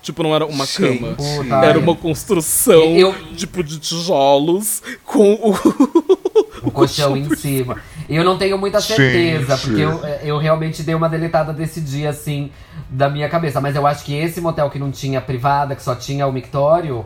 [0.00, 0.98] Tipo, não era uma Gente.
[1.00, 1.14] cama.
[1.16, 5.52] Puta, Era uma construção, Eu- tipo, de tijolos com o.
[6.62, 7.80] O colchão em cima.
[8.08, 9.66] Eu não tenho muita certeza, Gente.
[9.66, 12.50] porque eu, eu realmente dei uma deletada desse dia, assim,
[12.88, 13.60] da minha cabeça.
[13.60, 17.04] Mas eu acho que esse motel que não tinha privada, que só tinha o mictório,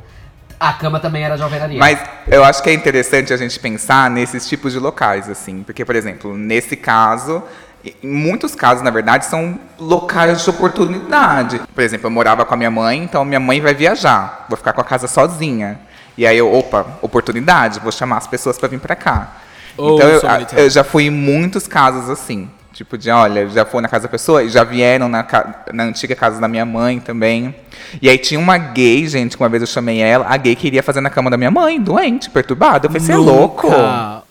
[0.60, 1.78] a cama também era de alvenaria.
[1.78, 5.64] Mas eu acho que é interessante a gente pensar nesses tipos de locais, assim.
[5.64, 7.42] Porque, por exemplo, nesse caso,
[7.84, 11.60] em muitos casos, na verdade, são locais de oportunidade.
[11.74, 14.46] Por exemplo, eu morava com a minha mãe, então minha mãe vai viajar.
[14.48, 15.80] Vou ficar com a casa sozinha.
[16.16, 19.32] E aí eu, opa, oportunidade, vou chamar as pessoas para vir para cá.
[19.76, 22.48] Oh, então eu, eu já fui em muitos casos assim.
[22.72, 25.26] Tipo, de olha, já fui na casa da pessoa, e já vieram na,
[25.72, 27.54] na antiga casa da minha mãe também.
[28.00, 30.82] E aí tinha uma gay, gente, que uma vez eu chamei ela, a gay queria
[30.82, 32.86] fazer na cama da minha mãe, doente, perturbada.
[32.86, 33.68] Eu falei, você é louco?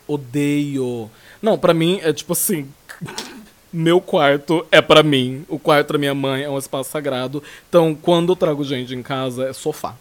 [0.07, 1.09] Odeio.
[1.41, 2.67] Não, pra mim é tipo assim.
[3.73, 5.45] Meu quarto é pra mim.
[5.47, 7.41] O quarto da minha mãe é um espaço sagrado.
[7.69, 9.95] Então, quando eu trago gente em casa, é sofá.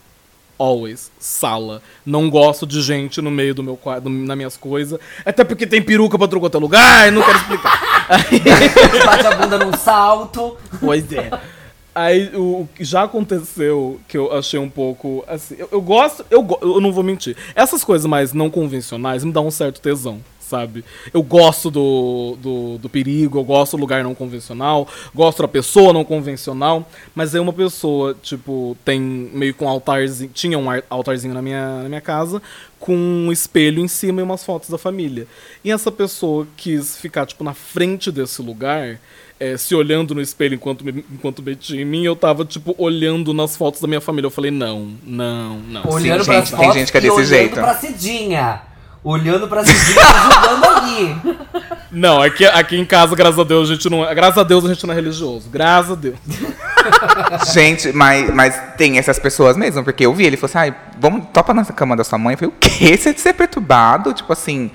[0.61, 1.11] Always.
[1.18, 1.81] Sala.
[2.05, 5.01] Não gosto de gente no meio do meu quarto, nas minhas coisas.
[5.25, 7.81] Até porque tem peruca pra trocar outro lugar, não quero explicar.
[9.07, 10.59] Bate a bunda num salto.
[10.79, 11.31] Pois é.
[11.94, 15.57] Aí o já aconteceu que eu achei um pouco assim.
[15.59, 17.35] Eu, eu gosto, eu, eu não vou mentir.
[17.55, 20.84] Essas coisas mais não convencionais me dão um certo tesão, sabe?
[21.14, 25.92] Eu gosto do, do, do perigo, eu gosto do lugar não convencional, gosto da pessoa
[25.92, 26.86] não convencional.
[27.14, 30.30] Mas aí uma pessoa, tipo, tem meio com um altarzinho.
[30.34, 32.42] Tinha um ar- altarzinho na minha, na minha casa
[32.78, 35.26] com um espelho em cima e umas fotos da família.
[35.62, 38.98] E essa pessoa quis ficar, tipo, na frente desse lugar,
[39.38, 43.34] é, se olhando no espelho enquanto, me- enquanto metia em mim, eu tava, tipo, olhando
[43.34, 44.26] nas fotos da minha família.
[44.26, 45.82] Eu falei, não, não, não.
[45.90, 47.54] Olhando gente, pras tem fotos gente que é desse olhando jeito.
[47.54, 48.62] pra Cidinha.
[49.02, 51.20] Olhando pra Cidinha julgando ali.
[51.90, 54.04] Não, aqui, aqui em casa, graças a Deus, a gente não.
[54.08, 55.48] é- Graças a Deus a gente não é religioso.
[55.50, 56.16] Graças a Deus.
[57.52, 61.26] Gente, mas, mas tem essas pessoas mesmo, porque eu vi, ele falou assim, ai, vamos,
[61.32, 62.34] topa na cama da sua mãe.
[62.34, 62.96] Eu falei, o quê?
[62.96, 64.12] Você ser perturbado?
[64.14, 64.70] Tipo assim.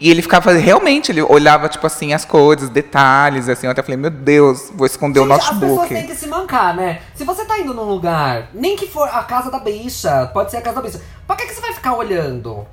[0.00, 3.66] E ele ficava, realmente, ele olhava, tipo assim, as coisas, detalhes, assim.
[3.66, 5.88] Eu até falei, meu Deus, vou esconder o Gente, As pessoas notebook.
[5.94, 7.00] têm que se mancar, né?
[7.14, 10.56] Se você tá indo num lugar, nem que for a casa da bicha, pode ser
[10.56, 12.66] a casa da bicha, pra que, que você vai ficar olhando?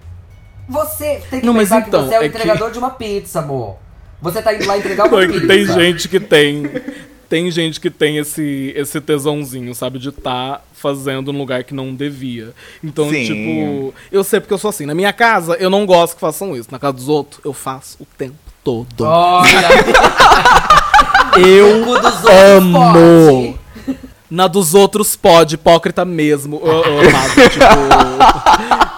[0.68, 2.90] Você tem que Não, pensar então, que você é o é que- entregador de uma
[2.90, 3.78] pizza, amor.
[4.22, 5.48] Você tá indo lá entregar uma Não, é que pizza.
[5.48, 6.64] tem gente que tem.
[7.30, 10.00] Tem gente que tem esse, esse tesãozinho, sabe?
[10.00, 12.54] De estar fazendo num lugar que não devia.
[12.82, 13.26] Então, Sim.
[13.26, 14.86] tipo, eu sei porque eu sou assim.
[14.86, 16.70] Na minha casa, eu não gosto que façam isso.
[16.72, 18.88] Na casa dos outros, eu faço o tempo todo.
[19.02, 19.46] Olha,
[21.38, 22.80] Eu o dos outros amo.
[22.80, 23.67] pode.
[24.30, 26.60] Na dos outros pode, hipócrita mesmo.
[26.62, 27.32] Eu, eu amado,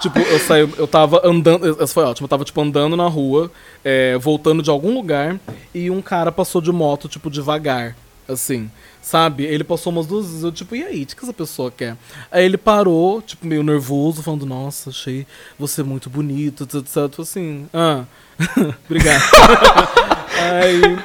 [0.00, 1.82] tipo, eu saí, eu tava andando.
[1.82, 2.24] Isso foi ótimo.
[2.24, 3.50] Eu tava, tipo, andando na rua,
[3.84, 5.38] é, voltando de algum lugar,
[5.72, 7.96] e um cara passou de moto, tipo, devagar.
[8.28, 8.70] Assim.
[9.02, 9.44] Sabe?
[9.44, 10.42] Ele passou umas duas vezes.
[10.42, 11.02] Eu, tipo, e aí?
[11.02, 11.96] O que essa pessoa quer?
[12.30, 15.26] Aí ele parou, tipo, meio nervoso, falando, nossa, achei
[15.58, 16.74] você muito bonito, etc.
[16.76, 17.20] etc.
[17.20, 18.04] Assim, ah,
[18.84, 19.22] obrigado.
[20.40, 20.98] Aí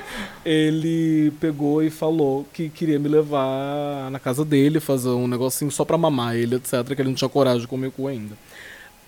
[0.45, 5.83] ele pegou e falou que queria me levar na casa dele, fazer um negocinho só
[5.83, 6.85] pra mamar ele, etc.
[6.95, 8.37] Que ele não tinha coragem de comer cu ainda.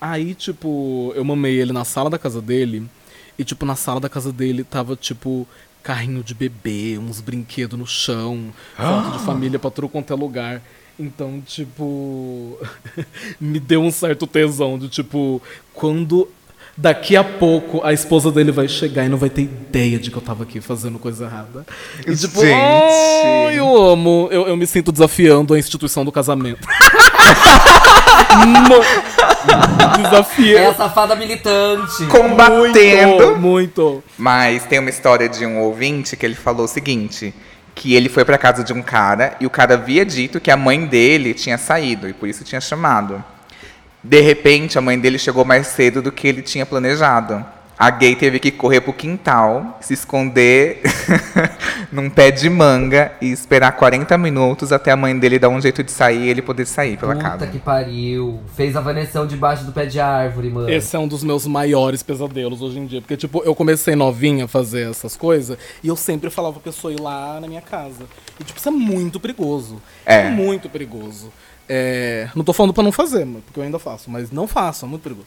[0.00, 2.88] Aí, tipo, eu mamei ele na sala da casa dele.
[3.38, 5.46] E, tipo, na sala da casa dele tava, tipo,
[5.82, 10.60] carrinho de bebê, uns brinquedos no chão, foto de família pra tudo quanto é lugar.
[10.98, 12.58] Então, tipo,
[13.40, 15.40] me deu um certo tesão de, tipo,
[15.72, 16.28] quando
[16.80, 20.16] daqui a pouco a esposa dele vai chegar e não vai ter ideia de que
[20.16, 21.66] eu tava aqui fazendo coisa errada.
[22.06, 22.54] E, tipo, Gente.
[22.54, 26.66] "Ai, eu amo, eu, eu me sinto desafiando a instituição do casamento.
[28.46, 30.60] Mo- Desafia.
[30.60, 32.06] É a safada militante.
[32.06, 33.26] Combatendo.
[33.26, 34.04] Muito, muito.
[34.16, 37.34] Mas tem uma história de um ouvinte que ele falou o seguinte:
[37.74, 40.56] que ele foi pra casa de um cara e o cara havia dito que a
[40.56, 43.22] mãe dele tinha saído e por isso tinha chamado.
[44.02, 47.44] De repente, a mãe dele chegou mais cedo do que ele tinha planejado.
[47.78, 50.82] A gay teve que correr pro quintal, se esconder
[51.92, 55.84] num pé de manga e esperar 40 minutos até a mãe dele dar um jeito
[55.84, 57.46] de sair e ele poder sair pela Puta casa.
[57.46, 58.40] que pariu.
[58.56, 60.68] Fez a vaneção debaixo do pé de árvore, mano.
[60.68, 63.00] Esse é um dos meus maiores pesadelos hoje em dia.
[63.00, 66.92] Porque, tipo, eu comecei novinha a fazer essas coisas e eu sempre falava pra pessoa
[66.92, 68.06] ir lá na minha casa.
[68.40, 69.80] E, tipo, isso é muito perigoso.
[70.04, 70.28] É.
[70.30, 71.32] muito perigoso.
[71.68, 74.88] É, não tô falando pra não fazer, porque eu ainda faço, mas não faço, é
[74.88, 75.26] muito perigoso.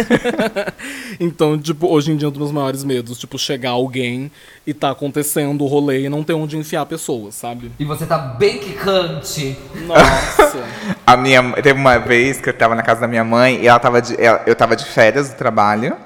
[1.18, 4.30] então, tipo, hoje em dia é um dos meus maiores medos, tipo, chegar alguém
[4.66, 7.72] e tá acontecendo o rolê e não ter onde enfiar a pessoa, sabe?
[7.78, 9.56] E você tá bem quicante.
[9.86, 10.64] Nossa.
[11.06, 13.78] A minha, teve uma vez que eu tava na casa da minha mãe e ela
[13.78, 15.96] tava de, eu tava de férias do trabalho.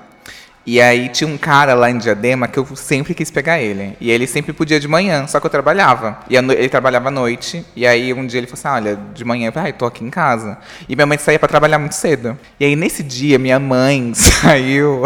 [0.67, 3.97] E aí tinha um cara lá em Diadema que eu sempre quis pegar ele.
[4.01, 6.19] E ele sempre podia de manhã, só que eu trabalhava.
[6.29, 7.65] E ele trabalhava à noite.
[7.77, 10.03] E aí um dia ele falou assim: Olha, de manhã eu falei, ai, tô aqui
[10.03, 10.57] em casa.
[10.89, 12.39] E minha mãe saía pra trabalhar muito cedo.
[12.59, 15.03] E aí nesse dia minha mãe saiu.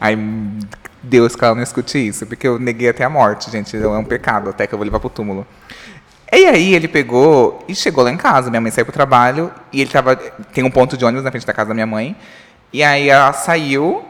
[0.00, 0.16] Ai,
[1.02, 3.76] Deus que ela não escute isso, porque eu neguei até a morte, gente.
[3.76, 5.46] É um pecado, até que eu vou levar pro túmulo.
[6.32, 8.48] E aí ele pegou e chegou lá em casa.
[8.48, 10.16] Minha mãe saiu pro trabalho e ele tava.
[10.16, 12.16] Tem um ponto de ônibus na frente da casa da minha mãe.
[12.72, 14.06] E aí ela saiu.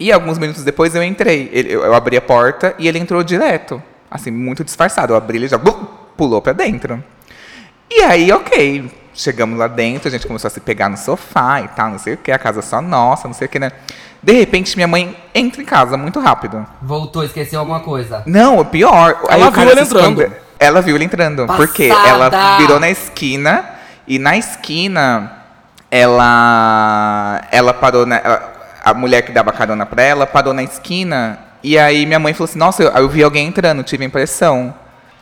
[0.00, 1.48] E alguns minutos depois eu entrei.
[1.52, 3.80] Ele- eu, eu abri a porta e ele entrou direto.
[4.10, 5.12] Assim, muito disfarçado.
[5.12, 5.84] Eu abri ele já blum,
[6.16, 7.04] pulou pra dentro.
[7.90, 8.90] E aí, ok.
[9.12, 12.14] Chegamos lá dentro, a gente começou a se pegar no sofá e tal, não sei
[12.14, 13.70] o que, a casa só nossa, não sei o que, né?
[14.22, 16.64] De repente, minha mãe entra em casa muito rápido.
[16.80, 18.22] Voltou, esqueceu alguma coisa.
[18.24, 19.20] Não, o pior.
[19.28, 20.36] aí Ela o cara viu ele esconde- entrando.
[20.58, 21.46] Ela viu ele entrando.
[21.46, 21.66] Passada!
[21.66, 23.64] Porque ela virou na esquina
[24.06, 25.32] e na esquina
[25.90, 28.49] ela ela parou na ela-
[28.82, 32.48] a mulher que dava carona pra ela parou na esquina e aí minha mãe falou
[32.48, 34.74] assim: "Nossa, eu, eu vi alguém entrando, tive a impressão".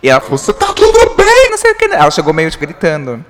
[0.03, 1.85] E ela falou: "Você tá tudo bem?" Não sei o que.
[1.87, 3.25] Ela chegou meio tipo, gritando.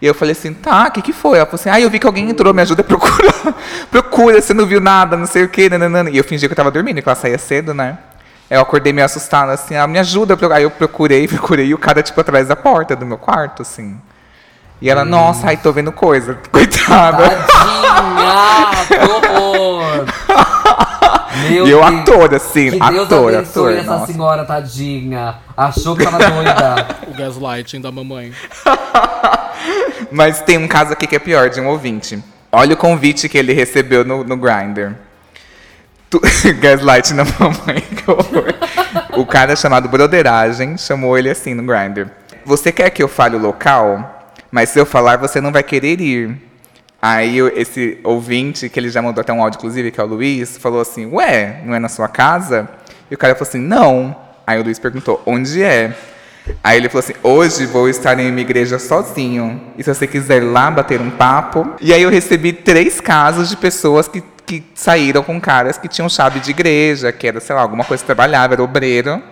[0.00, 1.38] E eu falei assim, tá, o que que foi?
[1.38, 3.54] Ela falou assim, ah, eu vi que alguém entrou, me ajuda a procurar.
[3.90, 5.68] Procura, você não viu nada, não sei o que.
[6.12, 7.98] E eu fingi que eu tava dormindo, que ela saía cedo, né?
[8.48, 10.38] Eu acordei meio assustada, assim, ah, me ajuda.
[10.54, 14.00] Aí eu procurei, procurei, e o cara, tipo, atrás da porta do meu quarto, assim.
[14.80, 16.38] E ela, nossa, ai, tô vendo coisa.
[16.52, 17.28] Coitada.
[17.30, 18.86] Tadinha!
[18.86, 20.04] que horror!
[21.50, 22.00] Meu E eu Deus.
[22.00, 24.12] ator, assim, Que Deus ator, abençoe ator, essa nossa.
[24.12, 25.34] senhora, tadinha.
[25.56, 26.86] Achou que tava doida.
[27.06, 28.32] o gaslighting da mamãe.
[30.10, 32.22] Mas tem um caso aqui que é pior, de um ouvinte.
[32.50, 34.92] Olha o convite que ele recebeu no, no Grindr.
[36.10, 36.20] Tu-
[36.60, 38.54] Gaslight na mamãe, que horror.
[39.16, 42.06] O cara chamado Broderagem chamou ele assim no Grindr.
[42.44, 44.17] Você quer que eu fale o local?
[44.50, 46.36] Mas se eu falar, você não vai querer ir.
[47.00, 50.58] Aí esse ouvinte, que ele já mandou até um áudio, inclusive, que é o Luiz,
[50.58, 52.68] falou assim, ué, não é na sua casa?
[53.10, 54.16] E o cara falou assim, não.
[54.46, 55.94] Aí o Luiz perguntou, onde é?
[56.64, 59.60] Aí ele falou assim, hoje vou estar em uma igreja sozinho.
[59.76, 61.74] E se você quiser lá bater um papo.
[61.80, 66.08] E aí eu recebi três casos de pessoas que, que saíram com caras que tinham
[66.08, 69.22] chave de igreja, que era, sei lá, alguma coisa que trabalhava, era obreiro.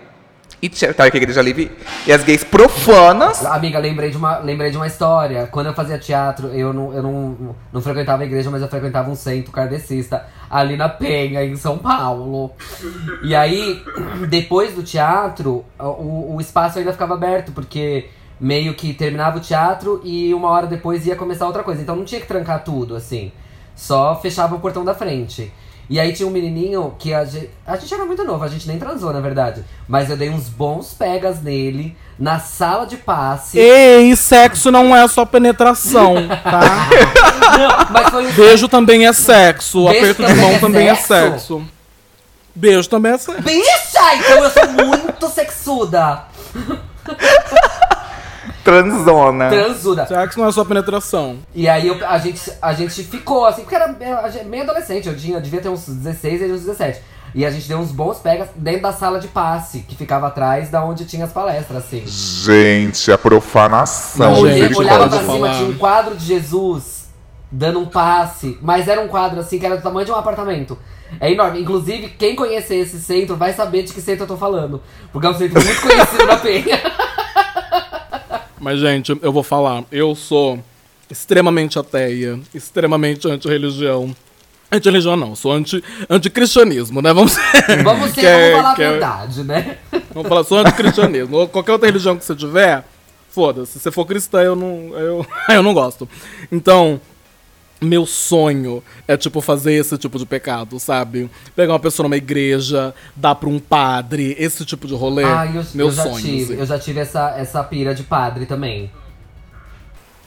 [0.59, 1.71] E tava com a igreja livre.
[2.07, 3.45] E as gays profanas.
[3.45, 5.47] Amiga, lembrei de, uma, lembrei de uma história.
[5.47, 9.09] Quando eu fazia teatro, eu não, eu não, não frequentava a igreja, mas eu frequentava
[9.11, 12.51] um centro kardecista ali na Penha, em São Paulo.
[13.23, 13.83] E aí,
[14.29, 20.01] depois do teatro, o, o espaço ainda ficava aberto, porque meio que terminava o teatro
[20.03, 21.81] e uma hora depois ia começar outra coisa.
[21.81, 23.31] Então não tinha que trancar tudo, assim.
[23.75, 25.51] Só fechava o portão da frente.
[25.89, 28.67] E aí tinha um menininho que a gente, a gente era muito novo, a gente
[28.67, 29.63] nem transou, na verdade.
[29.87, 33.57] Mas eu dei uns bons pegas nele, na sala de passe.
[33.57, 36.89] Ei, sexo não é só penetração, tá?
[37.57, 39.85] Não, mas foi um Beijo também é sexo.
[39.85, 41.31] Beijo Aperto de mão é também é sexo?
[41.31, 41.63] sexo.
[42.53, 43.41] Beijo também é sexo.
[43.41, 44.15] Bicha!
[44.15, 46.23] Então eu sou muito sexuda.
[48.71, 49.49] Transona.
[49.49, 50.05] Transuda.
[50.05, 51.37] Sexo não é só penetração.
[51.55, 53.87] E aí eu- a, gente, a gente ficou assim, porque era
[54.45, 56.99] meio adolescente, eu tinha, devia ter uns 16 e uns 17.
[57.35, 60.69] E a gente deu uns bons pegas dentro da sala de passe, que ficava atrás
[60.69, 62.03] da onde tinha as palestras, assim.
[62.05, 64.31] Gente, a profanação.
[64.31, 67.07] Não, Olhei- gente, olhava pra cima, tinha um quadro de Jesus
[67.51, 70.77] dando um passe, mas era um quadro assim que era do tamanho de um apartamento.
[71.21, 71.61] É enorme.
[71.61, 74.81] Inclusive, quem conhecer esse centro vai saber de que centro eu tô falando.
[75.13, 76.81] Porque é um centro muito conhecido na Penha.
[78.59, 79.83] Mas, gente, eu vou falar.
[79.91, 80.59] Eu sou
[81.09, 84.15] extremamente ateia, extremamente anti-religião.
[84.71, 87.13] Anti-religião não, sou anti- anti-cristianismo, né?
[87.13, 87.35] Vamos.
[87.83, 89.77] Vamos ser, que é- vamos falar que é- a verdade, né?
[90.13, 91.37] Vamos falar só anti-cristianismo.
[91.37, 92.83] Ou Qualquer outra religião que você tiver,
[93.29, 93.73] foda-se.
[93.73, 96.09] Se você for cristã, eu não, eu, eu não gosto.
[96.51, 96.99] Então,
[97.81, 101.29] meu sonho é, tipo, fazer esse tipo de pecado, sabe?
[101.55, 105.23] Pegar uma pessoa numa igreja, dar pra um padre, esse tipo de rolê.
[105.23, 106.15] Ah, eu, meu eu já sonho.
[106.23, 106.59] tive, assim.
[106.61, 108.89] eu já tive essa, essa pira de padre também.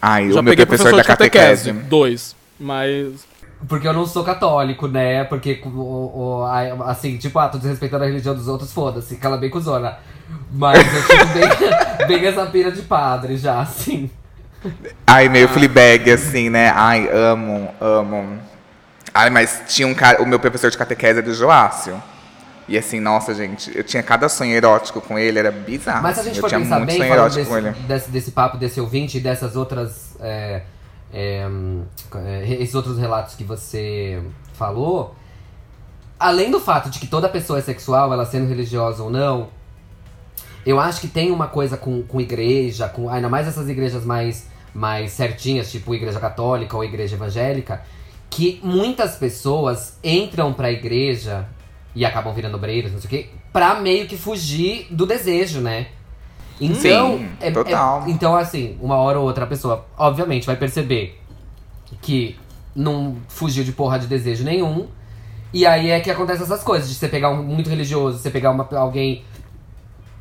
[0.00, 1.72] Ai, Já o meu peguei professor da catequese.
[1.72, 2.34] Dois.
[2.58, 3.28] Mas.
[3.68, 5.24] Porque eu não sou católico, né?
[5.24, 9.36] Porque, o, o- a- assim, tipo, ah, tô desrespeitando a religião dos outros, foda-se, cala
[9.36, 9.98] bem cuzona.
[10.50, 11.48] Mas eu tive bem,
[12.08, 14.08] bem essa pira de padre já, assim.
[15.06, 16.70] Ai, meio Fleabag, assim, né?
[16.74, 18.38] Ai, amo, amo.
[19.14, 22.00] Ai, mas tinha um cara, o meu professor de catequese é do Joácio.
[22.68, 26.02] E assim, nossa, gente, eu tinha cada sonho erótico com ele, era bizarro.
[26.02, 27.70] Mas se a gente eu for tinha pensar muito bem, sonho falando erótico com ele.
[27.70, 30.14] desse, desse, desse papo desse ouvinte e dessas outras.
[30.20, 30.62] é,
[31.12, 31.48] é,
[32.14, 34.22] é, esses outros relatos que você
[34.54, 35.14] falou,
[36.18, 39.48] além do fato de que toda pessoa é sexual, ela sendo religiosa ou não,
[40.64, 44.46] eu acho que tem uma coisa com, com igreja, com ainda mais essas igrejas mais,
[44.74, 47.82] mais certinhas, tipo igreja católica ou igreja evangélica,
[48.28, 51.46] que muitas pessoas entram pra igreja
[51.94, 55.88] e acabam virando obreiros, não sei o quê, pra meio que fugir do desejo, né?
[56.60, 58.04] Então, Sim, é- é- total.
[58.06, 61.18] então assim, uma hora ou outra a pessoa, obviamente, vai perceber
[62.02, 62.36] que
[62.76, 64.86] não fugiu de porra de desejo nenhum.
[65.52, 68.52] E aí é que acontece essas coisas, de você pegar um muito religioso, você pegar
[68.52, 69.24] uma, alguém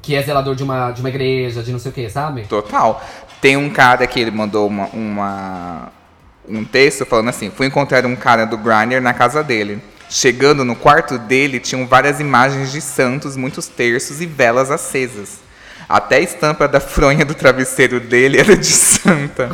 [0.01, 2.43] que é zelador de uma, de uma igreja, de não sei o que, sabe?
[2.47, 2.99] Total.
[3.41, 5.91] Tem um cara que ele mandou uma, uma-
[6.47, 9.82] um texto falando assim: fui encontrar um cara do Grindr na casa dele.
[10.10, 15.38] Chegando no quarto dele, tinham várias imagens de santos, muitos terços e velas acesas.
[15.89, 19.49] Até a estampa da fronha do travesseiro dele era de santa.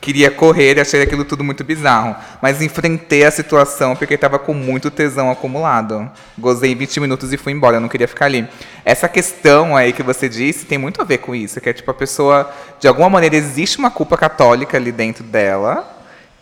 [0.00, 2.16] Queria correr e achei aquilo tudo muito bizarro.
[2.40, 6.10] Mas enfrentei a situação porque estava com muito tesão acumulado.
[6.38, 8.48] Gozei 20 minutos e fui embora, eu não queria ficar ali.
[8.82, 11.90] Essa questão aí que você disse tem muito a ver com isso, que é tipo
[11.90, 15.86] a pessoa, de alguma maneira, existe uma culpa católica ali dentro dela,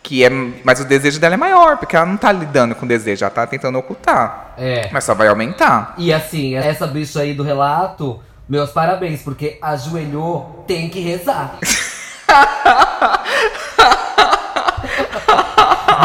[0.01, 0.29] que é,
[0.63, 3.31] mas o desejo dela é maior, porque ela não tá lidando com o desejo, ela
[3.31, 4.53] tá tentando ocultar.
[4.57, 4.89] É.
[4.91, 5.95] Mas só vai aumentar.
[5.97, 11.57] E assim, essa bicha aí do relato, meus parabéns, porque ajoelhou, tem que rezar.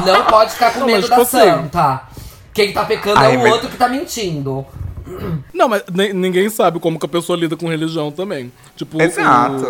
[0.05, 2.03] Não pode ficar com Não, medo mas, da tipo assim- santa.
[2.55, 4.67] Quem tá pecando Ai, é o mas- outro que tá mentindo.
[5.55, 5.83] Não, mas
[6.15, 8.53] ninguém sabe como que a pessoa lida com religião também.
[8.77, 9.65] Tipo, Exato.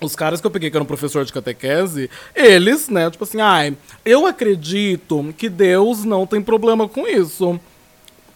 [0.00, 3.40] o- os caras que eu peguei que eram professor de catequese, eles, né, tipo assim,
[3.40, 7.60] ai, eu acredito que Deus não tem problema com isso.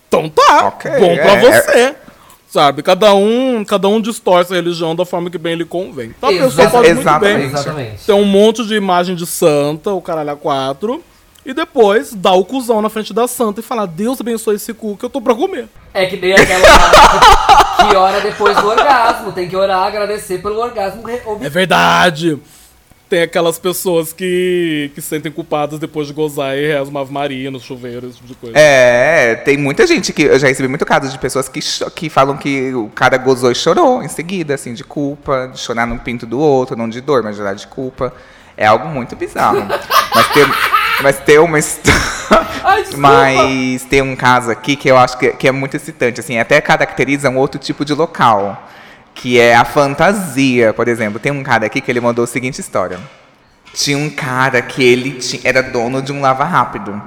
[0.08, 1.96] Então tá, Ok, bom pra é, você.
[2.56, 6.14] Sabe, cada um, cada um distorce a religião da forma que bem lhe convém.
[6.16, 7.36] Então a pessoa Exa- pode muito exatamente.
[7.36, 8.04] bem Exatamente.
[8.06, 11.04] ter um monte de imagem de santa, o caralho a quatro,
[11.44, 14.96] e depois dar o cuzão na frente da santa e falar, Deus abençoe esse cu
[14.96, 15.68] que eu tô pra comer.
[15.92, 16.66] É que nem aquela
[17.90, 19.32] que ora depois do orgasmo.
[19.32, 22.38] Tem que orar, agradecer pelo orgasmo re- É verdade.
[23.08, 27.12] Tem aquelas pessoas que, que se sentem culpadas depois de gozar e rezam uma Ave
[27.12, 28.58] Maria no chuveiro, esse tipo de coisa.
[28.58, 30.22] É, tem muita gente que.
[30.22, 31.60] Eu já recebi muito caso de pessoas que,
[31.94, 35.86] que falam que o cara gozou e chorou em seguida, assim, de culpa, de chorar
[35.86, 38.12] no pinto do outro, não de dor, mas chorar de culpa.
[38.56, 39.64] É algo muito bizarro.
[40.14, 40.44] mas, tem,
[41.02, 42.00] mas tem uma história.
[42.64, 43.08] Ai, desculpa.
[43.08, 46.60] Mas tem um caso aqui que eu acho que, que é muito excitante, assim, até
[46.60, 48.66] caracteriza um outro tipo de local,
[49.16, 51.18] que é a fantasia, por exemplo.
[51.18, 53.00] Tem um cara aqui que ele mandou a seguinte história.
[53.74, 57.02] Tinha um cara que ele ti- era dono de um lava rápido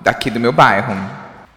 [0.00, 0.94] daqui do meu bairro.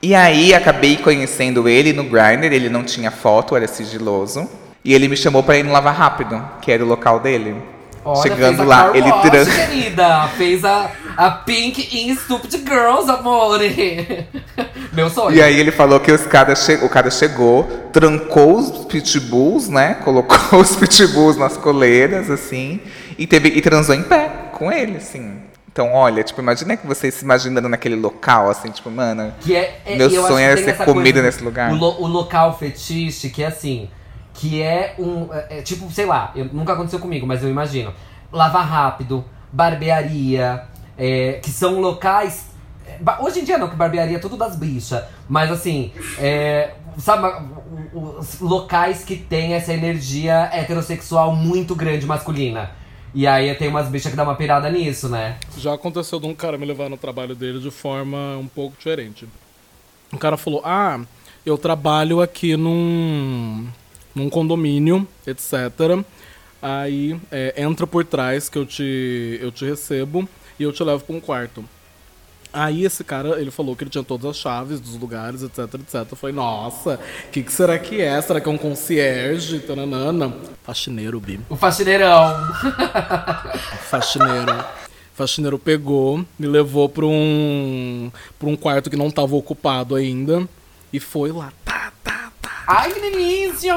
[0.01, 4.49] E aí acabei conhecendo ele no Grindr, ele não tinha foto, era sigiloso.
[4.83, 7.55] E ele me chamou para ir no lava rápido, que era o local dele.
[8.05, 9.47] Olha, Chegando lá, ele wash, trans...
[9.53, 10.27] querida.
[10.37, 14.27] Fez a, a Pink in Stupid Girls, amore.
[14.93, 15.35] Meu sonho.
[15.35, 19.95] E aí ele falou que os cara che- o cara chegou, trancou os pitbulls, né?
[19.95, 22.79] Colocou os pitbulls nas coleiras, assim,
[23.17, 25.39] e, teve, e transou em pé com ele, assim.
[25.71, 29.33] Então, olha, tipo, imagina que você se imaginando naquele local, assim, tipo, mano.
[29.49, 31.71] É, é- Meu sonho é ser comida coisa, nesse lugar.
[31.73, 33.89] O, lo- o local fetiche, que é assim,
[34.35, 35.33] que é um.
[35.33, 37.93] É, é tipo, sei lá, eu- nunca aconteceu comigo, mas eu imagino.
[38.31, 40.63] Lava rápido, barbearia,
[40.97, 42.47] é, que são locais.
[42.87, 45.03] é, Hoje em dia não, que barbearia é tudo das bichas.
[45.27, 47.27] Mas assim, é, sabe,
[47.93, 52.71] os locais que tem essa energia heterossexual muito grande masculina.
[53.13, 55.37] E aí tem umas bichas que dá uma pirada nisso, né?
[55.57, 59.25] Já aconteceu de um cara me levar no trabalho dele de forma um pouco diferente.
[60.11, 60.99] O cara falou: Ah,
[61.45, 63.67] eu trabalho aqui num,
[64.15, 66.03] num condomínio, etc.
[66.61, 71.03] Aí é, entra por trás que eu te, eu te recebo e eu te levo
[71.03, 71.63] para um quarto.
[72.55, 76.07] Aí esse cara, ele falou que ele tinha todas as chaves dos lugares, etc, etc.
[76.09, 76.97] Eu falei, nossa,
[77.27, 78.19] o que, que será que é?
[78.21, 79.59] Será que é um concierge?
[79.59, 80.33] Tananana.
[80.63, 81.37] Faxineiro, Bi.
[81.49, 82.33] O faxineirão.
[83.89, 84.63] Faxineiro.
[85.13, 88.09] Faxineiro pegou, me levou pra um,
[88.39, 90.47] pra um quarto que não tava ocupado ainda.
[90.93, 91.51] E foi lá.
[91.65, 91.74] Tá.
[92.67, 93.73] Ai, que delícia!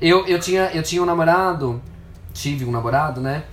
[0.00, 1.80] Eu, eu, tinha, eu tinha um namorado,
[2.32, 3.44] tive um namorado, né?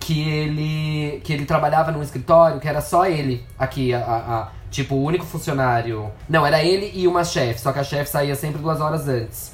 [0.00, 4.48] Que ele, que ele trabalhava num escritório que era só ele aqui, a, a- a-
[4.70, 6.10] tipo, o único funcionário.
[6.28, 9.52] Não, era ele e uma chefe, só que a chefe saía sempre duas horas antes.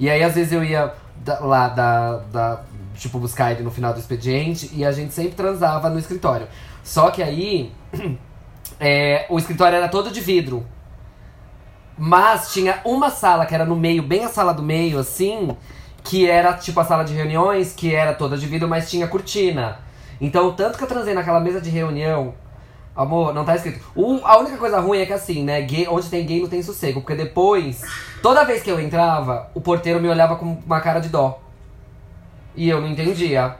[0.00, 2.60] E aí, às vezes, eu ia da- lá da, da.
[2.96, 6.46] Tipo, buscar ele no final do expediente e a gente sempre transava no escritório.
[6.82, 7.72] Só que aí.
[8.80, 10.64] é, o escritório era todo de vidro.
[11.96, 15.56] Mas tinha uma sala que era no meio, bem a sala do meio, assim,
[16.02, 19.78] que era tipo a sala de reuniões, que era toda de vidro, mas tinha cortina.
[20.20, 22.34] Então, tanto que eu transei naquela mesa de reunião,
[22.96, 23.80] amor, não tá escrito.
[23.94, 26.62] O- a única coisa ruim é que assim, né, gay, onde tem gay não tem
[26.62, 27.82] sossego, porque depois,
[28.22, 31.40] toda vez que eu entrava, o porteiro me olhava com uma cara de dó.
[32.56, 33.56] E eu não entendia.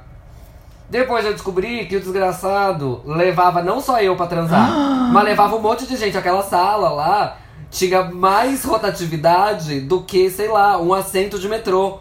[0.89, 4.71] Depois eu descobri que o desgraçado levava não só eu pra transar,
[5.13, 6.17] mas levava um monte de gente.
[6.17, 7.37] Aquela sala lá
[7.75, 11.99] tinha mais rotatividade do que, sei lá, um assento de metrô.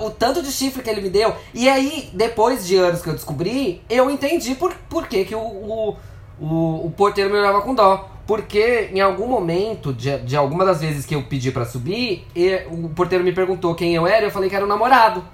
[0.00, 1.34] O tanto de chifre que ele me deu.
[1.54, 5.38] E aí, depois de anos que eu descobri, eu entendi por, por que, que o,
[5.40, 5.96] o,
[6.38, 8.08] o, o porteiro me olhava com dó.
[8.26, 12.62] Porque em algum momento, de, de alguma das vezes que eu pedi pra subir, e-
[12.70, 15.24] o porteiro me perguntou quem eu era e eu falei que era o namorado.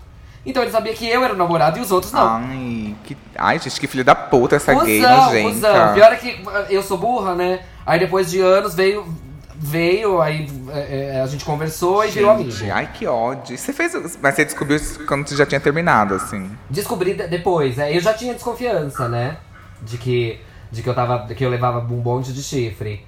[0.46, 2.24] Então ele sabia que eu era o namorado e os outros não.
[2.24, 3.16] Ai, que...
[3.36, 5.48] Ai, gente, que filho da puta essa gay Cusão, nojenta.
[5.50, 5.94] cuzão.
[5.94, 7.60] Pior é que eu sou burra, né?
[7.84, 9.04] Aí depois de anos veio,
[9.66, 12.50] veio, aí é, é, a gente conversou e virou amigo.
[12.70, 13.56] Ai, que ódio.
[13.56, 13.94] Você fez...
[14.20, 16.50] Mas você descobriu isso quando você já tinha terminado, assim.
[16.68, 19.38] Descobri de- depois, é, eu já tinha desconfiança, né?
[19.80, 20.38] De que,
[20.70, 21.26] de que eu tava.
[21.34, 23.04] que eu levava um monte de chifre.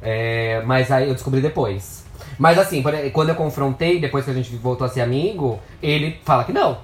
[0.00, 2.04] É, mas aí eu descobri depois.
[2.38, 2.82] Mas assim,
[3.12, 6.78] quando eu confrontei, depois que a gente voltou a ser amigo, ele fala que não.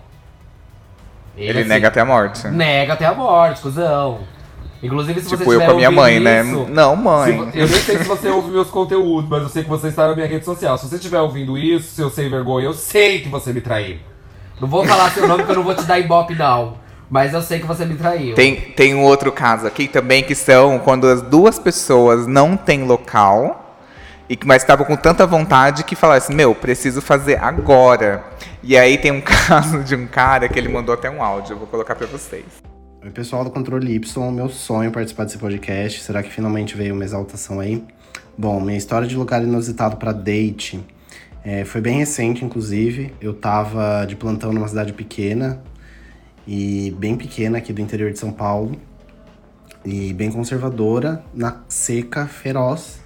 [1.37, 2.47] Ele assim, nega até a morte.
[2.49, 4.21] Nega até a morte, cuzão.
[4.83, 6.43] Inclusive, se Tipo você eu com a minha mãe, né?
[6.45, 7.37] isso- Não, Se mãe.
[7.37, 10.07] vo- eu nem sei se você ouve meus conteúdos, mas eu sei que você está
[10.07, 10.79] na minha rede social.
[10.79, 13.97] Se você estiver ouvindo isso, seu sem vergonha, eu sei que você me traiu.
[14.61, 16.75] Não vou falar seu nome que eu não vou te dar ibope, não.
[17.11, 18.35] Mas eu sei que você me traiu.
[18.35, 22.85] Tem, tem um outro caso aqui também que são quando as duas pessoas não têm
[22.85, 23.77] local,
[24.29, 28.23] e que mas estavam com tanta vontade que falaram assim, meu, preciso fazer agora.
[28.63, 31.59] E aí tem um caso de um cara que ele mandou até um áudio, eu
[31.59, 32.45] vou colocar pra vocês.
[33.09, 36.03] Oi, pessoal do Controle Y, meu sonho é participar desse podcast.
[36.03, 37.83] Será que finalmente veio uma exaltação aí?
[38.37, 40.79] Bom, minha história de lugar inusitado para date
[41.43, 43.15] é, foi bem recente, inclusive.
[43.19, 45.63] Eu tava de plantão numa cidade pequena
[46.47, 48.77] e bem pequena aqui do interior de São Paulo
[49.87, 53.01] e bem conservadora, na seca, feroz.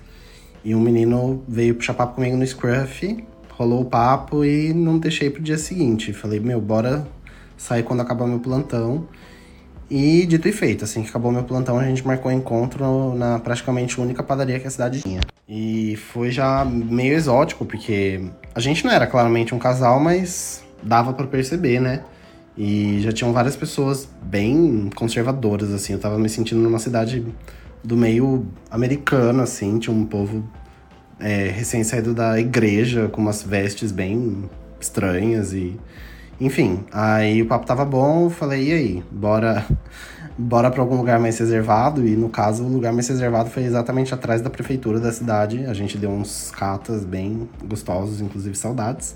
[0.65, 5.31] E um menino veio puxar papo comigo no Scruff, rolou o papo e não deixei
[5.31, 6.13] pro dia seguinte.
[6.13, 7.07] Falei, meu, bora
[7.57, 9.07] sair quando acabar meu plantão.
[9.95, 14.01] E dito e feito, assim que acabou meu plantão, a gente marcou encontro na praticamente
[14.01, 15.21] única padaria que a cidade tinha.
[15.47, 18.25] E foi já meio exótico, porque
[18.55, 22.05] a gente não era claramente um casal, mas dava pra perceber, né?
[22.57, 25.93] E já tinham várias pessoas bem conservadoras, assim.
[25.93, 27.23] Eu tava me sentindo numa cidade
[27.85, 29.79] do meio americano, assim.
[29.79, 30.43] Tinha um povo
[31.21, 34.49] é, recém-saído da igreja, com umas vestes bem
[34.81, 35.79] estranhas e...
[36.43, 39.65] Enfim, aí o papo tava bom, falei, e aí, bora,
[40.37, 42.05] bora pra algum lugar mais reservado?
[42.05, 45.65] E no caso, o lugar mais reservado foi exatamente atrás da prefeitura da cidade.
[45.67, 49.15] A gente deu uns catas bem gostosos, inclusive saudades.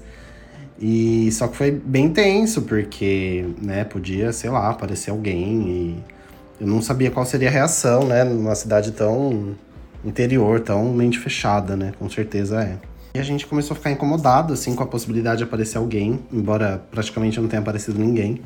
[0.80, 6.04] E só que foi bem tenso, porque, né, podia, sei lá, aparecer alguém e
[6.60, 9.56] eu não sabia qual seria a reação, né, numa cidade tão
[10.04, 12.78] interior, tão mente fechada, né, com certeza é.
[13.16, 16.82] E a gente começou a ficar incomodado, assim, com a possibilidade de aparecer alguém, embora
[16.90, 18.42] praticamente não tenha aparecido ninguém,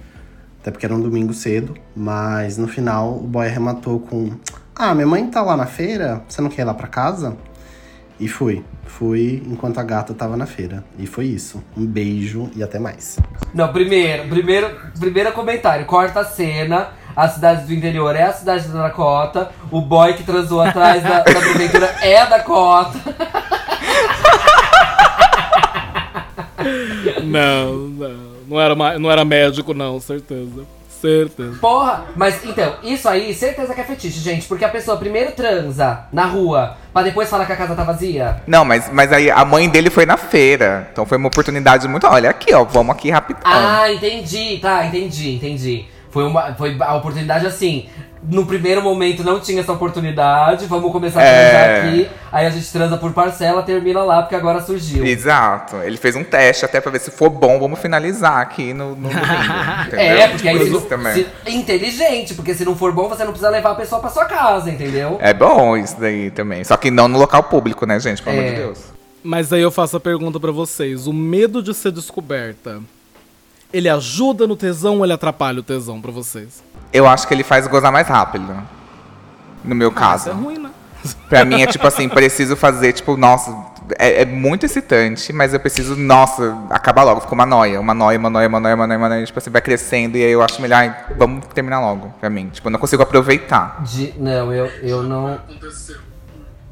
[0.60, 4.30] até porque era um domingo cedo, mas no final o boy arrematou com:
[4.72, 7.36] Ah, minha mãe tá lá na feira, você não quer ir lá pra casa?
[8.20, 8.64] E fui.
[8.84, 10.84] Fui enquanto a gata tava na feira.
[10.96, 11.60] E foi isso.
[11.76, 13.18] Um beijo e até mais.
[13.52, 15.84] Não, primeiro, primeiro, primeiro comentário.
[15.84, 16.90] Corta a cena.
[17.16, 19.50] A cidade do interior é a cidade da Dakota.
[19.68, 23.00] O boy que transou atrás da, da prefeitura é a Dakota.
[27.22, 28.30] Não, não.
[28.48, 30.66] Não era, não era médico, não, certeza.
[31.00, 31.56] Certeza.
[31.60, 34.46] Porra, mas então, isso aí, certeza que é fetiche, gente.
[34.46, 38.42] Porque a pessoa primeiro transa na rua, pra depois falar que a casa tá vazia.
[38.46, 40.88] Não, mas, mas aí a mãe dele foi na feira.
[40.92, 42.06] Então foi uma oportunidade muito.
[42.06, 43.40] Olha aqui, ó, vamos aqui rapidão.
[43.44, 45.86] Ah, entendi, tá, entendi, entendi.
[46.10, 47.88] Foi, uma, foi a oportunidade assim.
[48.22, 51.50] No primeiro momento não tinha essa oportunidade, vamos começar a É.
[51.50, 52.08] transar aqui.
[52.30, 55.04] Aí a gente transa por parcela, termina lá, porque agora surgiu.
[55.06, 55.76] Exato.
[55.76, 59.08] Ele fez um teste até pra ver se for bom, vamos finalizar aqui no, no
[59.08, 59.16] domingo.
[59.96, 61.14] É, porque aí se, isso também.
[61.14, 64.26] se- inteligente, porque se não for bom, você não precisa levar a pessoa pra sua
[64.26, 65.16] casa, entendeu?
[65.20, 66.62] É bom isso daí também.
[66.62, 68.22] Só que não no local público, né, gente?
[68.22, 68.50] Pelo amor É.
[68.52, 68.78] de Deus.
[69.24, 72.80] Mas aí eu faço a pergunta pra vocês: o medo de ser descoberta,
[73.72, 76.62] ele ajuda no tesão ou ele atrapalha o tesão pra vocês?
[76.92, 78.52] Eu acho que ele faz gozar mais rápido.
[79.64, 80.32] No meu Isso é caso.
[80.32, 80.70] ruim, né?
[81.28, 83.56] Pra mim é tipo assim, preciso fazer, tipo, nossa,
[83.98, 87.20] é, é muito excitante, mas eu preciso, nossa, acabar logo.
[87.20, 89.24] Ficou uma noia, uma noia, uma noia, uma noia, uma noia, uma noia.
[89.24, 92.48] Tipo assim, vai crescendo e aí eu acho melhor, vamos terminar logo, pra mim.
[92.48, 93.82] Tipo, eu não consigo aproveitar.
[93.82, 95.38] De- não, eu, eu não.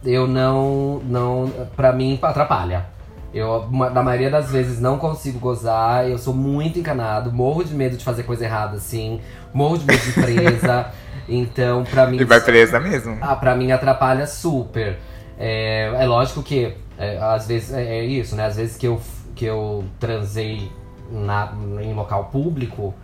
[0.04, 1.00] Eu não.
[1.04, 2.86] não pra mim, atrapalha.
[3.34, 6.08] Eu, na maioria das vezes, não consigo gozar.
[6.08, 9.20] Eu sou muito encanado, morro de medo de fazer coisa errada, assim.
[9.52, 10.92] Morro de presa.
[11.28, 12.18] então, pra mim.
[12.18, 13.18] E vai presa mesmo.
[13.20, 14.98] Ah, pra mim atrapalha super.
[15.38, 18.46] É, é lógico que, é, às vezes, é, é isso, né?
[18.46, 19.00] Às vezes que eu,
[19.34, 20.70] que eu transei
[21.10, 22.94] na, em local público,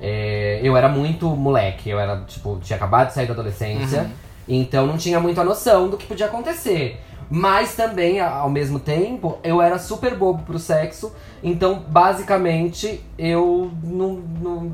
[0.00, 1.90] é, eu era muito moleque.
[1.90, 4.10] Eu era, tipo, tinha acabado de sair da adolescência.
[4.48, 7.00] Então não tinha muito a noção do que podia acontecer.
[7.28, 11.12] Mas também, ao mesmo tempo, eu era super bobo pro sexo.
[11.42, 14.22] Então, basicamente, eu não.
[14.40, 14.72] não,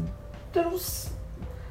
[0.58, 1.10] eu não s-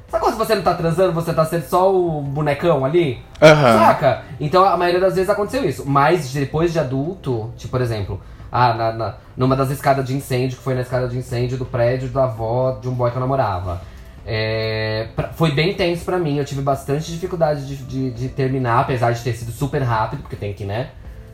[0.08, 3.18] Sabe quando você não tá transando, você tá sendo só o bonecão ali?
[3.40, 3.78] Aham.
[3.78, 4.22] Saca?
[4.38, 5.84] Então a maioria das vezes aconteceu isso.
[5.88, 8.20] Mas depois de adulto, tipo, por exemplo,
[8.50, 11.64] ah, na, na- numa das escadas de incêndio, que foi na escada de incêndio do
[11.64, 13.80] prédio da avó de um boy que eu namorava.
[14.26, 18.80] É, pra- foi bem tenso pra mim, eu tive bastante dificuldade de, de, de terminar,
[18.80, 20.90] apesar de ter sido super rápido, porque tem que, né?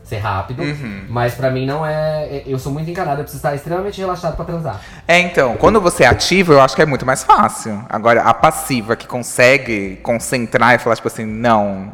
[0.09, 0.63] Ser rápido.
[1.07, 2.41] Mas pra mim não é.
[2.47, 4.81] Eu sou muito encanado, eu preciso estar extremamente relaxado pra transar.
[5.07, 7.79] É, então, quando você é ativo, eu acho que é muito mais fácil.
[7.87, 11.91] Agora, a passiva que consegue concentrar e falar, tipo assim, não,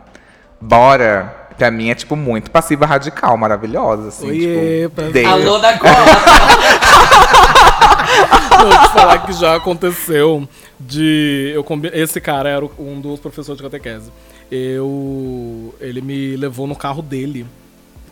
[0.61, 4.27] bora, pra mim é, tipo, muito passiva radical, maravilhosa, assim.
[4.27, 5.93] Oiê, tipo, de- Alô da cola!
[8.59, 10.47] Vou te falar que já aconteceu
[10.79, 11.51] de.
[11.53, 11.89] Eu combi...
[11.93, 14.09] Esse cara era um dos professores de catequese.
[14.49, 15.75] Eu.
[15.79, 17.45] Ele me levou no carro dele.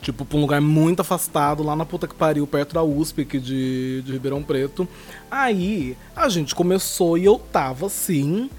[0.04, 3.40] Tipo, pra um lugar muito afastado, lá na puta que pariu, perto da USP aqui
[3.40, 4.86] de, de Ribeirão Preto.
[5.32, 8.50] Aí a gente começou e eu tava assim.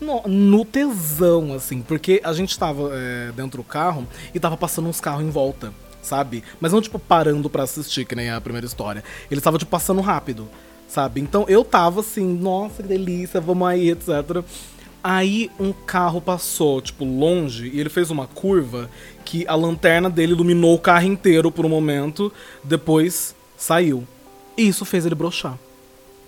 [0.00, 4.88] No, no tesão, assim, porque a gente tava é, dentro do carro e tava passando
[4.88, 5.72] uns carros em volta,
[6.02, 6.42] sabe?
[6.60, 9.04] Mas não, tipo, parando pra assistir, que nem a primeira história.
[9.30, 10.48] Eles estavam, tipo, passando rápido,
[10.88, 11.20] sabe?
[11.20, 14.44] Então eu tava assim, nossa, que delícia, vamos aí, etc.
[15.02, 18.88] Aí um carro passou, tipo, longe, e ele fez uma curva
[19.24, 22.32] que a lanterna dele iluminou o carro inteiro por um momento,
[22.62, 24.06] depois saiu.
[24.56, 25.58] E isso fez ele brochar.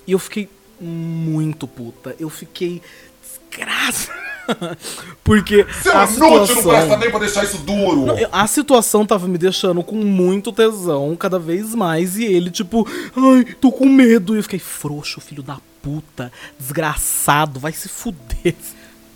[0.06, 0.48] E eu fiquei
[0.80, 2.16] muito puta.
[2.18, 2.82] Eu fiquei
[3.22, 4.12] desgraça.
[5.22, 6.98] Porque Seu a inútil não presta situação...
[6.98, 8.06] nem pra deixar isso duro.
[8.06, 12.86] Não, A situação tava me deixando com muito tesão, cada vez mais, e ele, tipo,
[13.16, 14.34] ai, tô com medo.
[14.34, 18.54] E eu fiquei, frouxo, filho da puta, desgraçado, vai se fuder.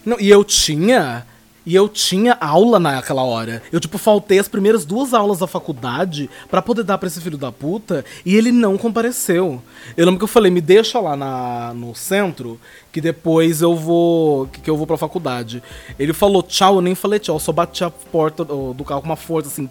[0.04, 1.26] Não, e eu tinha.
[1.68, 3.62] E eu tinha aula naquela hora.
[3.70, 7.36] Eu, tipo, faltei as primeiras duas aulas da faculdade pra poder dar pra esse filho
[7.36, 9.62] da puta e ele não compareceu.
[9.94, 12.58] Eu lembro que eu falei, me deixa lá na, no centro,
[12.90, 14.46] que depois eu vou.
[14.46, 15.62] Que, que eu vou pra faculdade.
[15.98, 19.08] Ele falou tchau, eu nem falei tchau, eu só bati a porta do, carro com
[19.08, 19.68] uma força assim!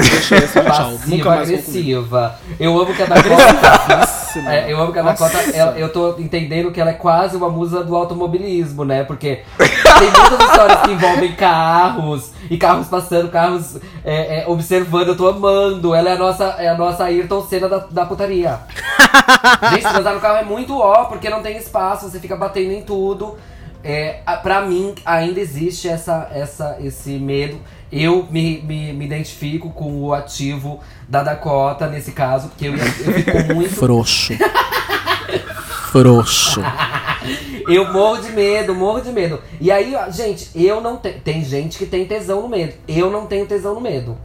[0.00, 0.92] Deixei assim, tchau.
[1.06, 2.34] Nunca mais agressiva.
[2.58, 3.96] Eu amo que a Dakota.
[3.96, 5.28] Nossa, É, eu amo que a Nossa.
[5.28, 9.02] Dakota, ela- eu tô entendendo que ela é quase uma musa do automobilismo, né?
[9.04, 15.16] Porque tem muitas histórias que envolvem carros, e carros passando, carros é, é, observando, eu
[15.16, 15.94] tô amando.
[15.94, 18.58] Ela é a nossa, é a nossa Ayrton Senna da, da putaria.
[19.72, 22.82] Gente, transar no carro é muito ó, porque não tem espaço, você fica batendo em
[22.82, 23.36] tudo.
[23.84, 27.58] É, a- pra mim, ainda existe essa, essa, esse medo.
[27.90, 32.84] Eu me, me, me identifico com o ativo da Dakota nesse caso, porque eu, eu
[32.86, 34.34] fico muito Frouxo.
[35.90, 36.60] Frouxo.
[37.68, 39.42] Eu morro de medo, morro de medo.
[39.60, 41.20] E aí, gente, eu não tenho.
[41.20, 42.72] Tem gente que tem tesão no medo.
[42.86, 44.16] Eu não tenho tesão no medo.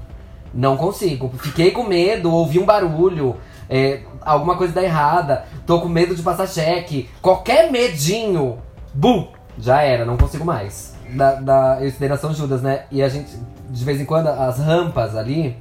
[0.54, 1.30] Não consigo.
[1.40, 3.36] Fiquei com medo, ouvi um barulho,
[3.70, 7.10] é, alguma coisa dá errada, tô com medo de passar cheque.
[7.22, 8.60] Qualquer medinho,
[8.94, 9.28] bum!
[9.58, 10.94] Já era, não consigo mais.
[11.10, 12.86] Da, da, eu estudei na São Judas, né?
[12.92, 13.32] E a gente,
[13.70, 15.56] de vez em quando, as rampas ali.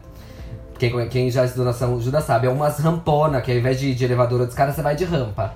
[0.79, 3.95] Quem, quem já estudou na São Judas sabe, é umas rampona, que ao invés de,
[3.95, 5.55] de elevador ou de escada, você vai de rampa.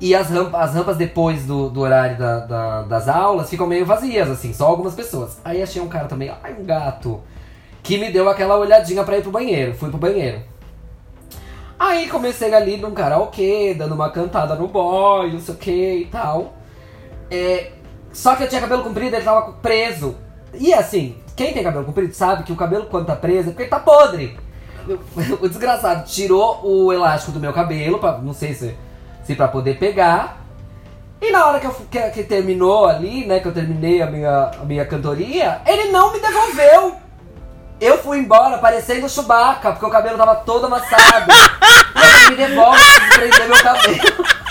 [0.00, 3.86] E as rampas, as rampas depois do, do horário da- da- das aulas ficam meio
[3.86, 5.38] vazias, assim, só algumas pessoas.
[5.44, 7.20] Aí achei um cara também, ai, um gato,
[7.84, 9.74] que me deu aquela olhadinha pra ir pro banheiro.
[9.74, 10.40] Fui pro banheiro.
[11.78, 16.04] Aí comecei ali num karaokê, dando uma cantada no boy, não sei o que e
[16.06, 16.52] tal.
[17.32, 17.72] É,
[18.12, 20.16] só que eu tinha cabelo comprido, ele tava preso.
[20.52, 23.62] E assim, quem tem cabelo comprido sabe que o cabelo quando tá preso é porque
[23.62, 24.38] ele tá podre.
[25.40, 28.76] O desgraçado tirou o elástico do meu cabelo, pra, não sei se,
[29.24, 30.42] se pra poder pegar.
[31.20, 34.50] E na hora que, eu, que, que terminou ali, né, que eu terminei a minha,
[34.60, 36.96] a minha cantoria, ele não me devolveu.
[37.80, 41.30] Eu fui embora parecendo Chewbacca, porque o cabelo tava todo amassado.
[42.26, 44.41] ele me devolve pra prender meu cabelo.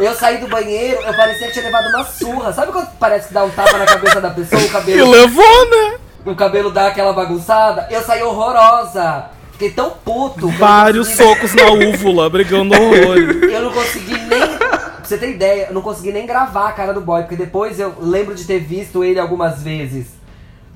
[0.00, 2.52] Eu saí do banheiro, eu parecia que tinha levado uma surra.
[2.52, 5.70] Sabe quando parece que dá um tapa na cabeça da pessoa, o E cabelo, levou,
[5.70, 5.96] né?
[6.26, 7.86] o cabelo dá aquela bagunçada?
[7.90, 9.26] Eu saí horrorosa.
[9.52, 10.48] Fiquei tão puto.
[10.48, 13.42] Vários consegui- socos na úvula, brigando horrores.
[13.42, 14.58] Eu não consegui nem.
[14.58, 17.78] Pra você ter ideia, eu não consegui nem gravar a cara do boy, porque depois
[17.78, 20.06] eu lembro de ter visto ele algumas vezes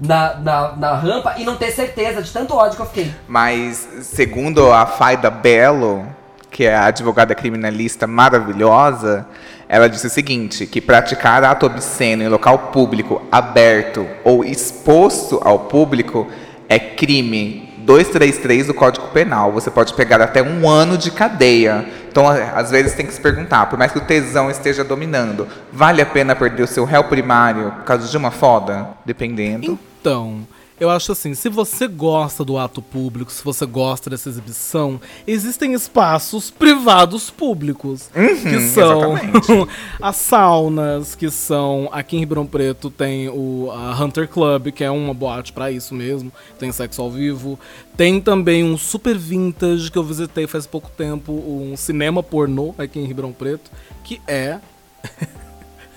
[0.01, 3.13] na, na, na rampa e não ter certeza de tanto ódio que eu fiquei.
[3.27, 6.07] Mas, segundo a Faida Belo,
[6.51, 9.27] que é a advogada criminalista maravilhosa,
[9.69, 15.61] ela disse o seguinte: que praticar ato obsceno em local público, aberto ou exposto ao
[15.61, 16.27] público
[16.69, 19.51] é crime 233 do Código Penal.
[19.53, 21.87] Você pode pegar até um ano de cadeia.
[22.11, 26.03] Então, às vezes, tem que se perguntar: por mais que o tesão esteja dominando, vale
[26.03, 28.89] a pena perder o seu réu primário por causa de uma foda?
[29.07, 29.79] Dependendo.
[30.01, 30.47] Então,
[30.81, 35.75] eu acho assim, se você gosta do ato público, se você gosta dessa exibição, existem
[35.75, 38.09] espaços privados públicos.
[38.43, 39.17] que são
[40.01, 41.89] as saunas, que são.
[41.93, 45.95] Aqui em Ribeirão Preto tem o a Hunter Club, que é uma boate pra isso
[45.95, 46.33] mesmo.
[46.59, 47.59] Tem sexo ao vivo.
[47.97, 53.01] Tem também um super vintage que eu visitei faz pouco tempo, um cinema pornô aqui
[53.01, 53.71] em Ribeirão Preto,
[54.05, 54.61] que é.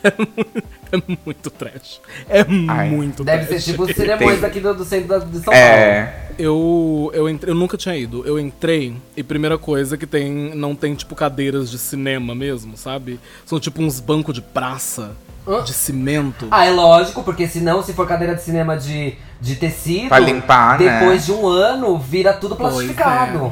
[1.07, 2.01] é muito trash.
[2.29, 2.89] É Ai.
[2.89, 3.63] muito Deve trash.
[3.63, 5.57] ser tipo os cinemões Tem- daqui do, do centro da- de São Paulo.
[5.57, 6.13] É.
[6.39, 8.25] Eu, eu, entrei, eu nunca tinha ido.
[8.25, 10.55] Eu entrei e primeira coisa que tem.
[10.55, 13.19] Não tem tipo cadeiras de cinema mesmo, sabe?
[13.45, 15.11] São tipo uns bancos de praça
[15.47, 15.63] Hã?
[15.63, 16.47] de cimento.
[16.49, 20.79] Ah, é lógico, porque senão, se for cadeira de cinema de, de tecido, Pra limpar,
[20.79, 20.99] né?
[20.99, 23.51] depois de um ano, vira tudo Pois plastificado.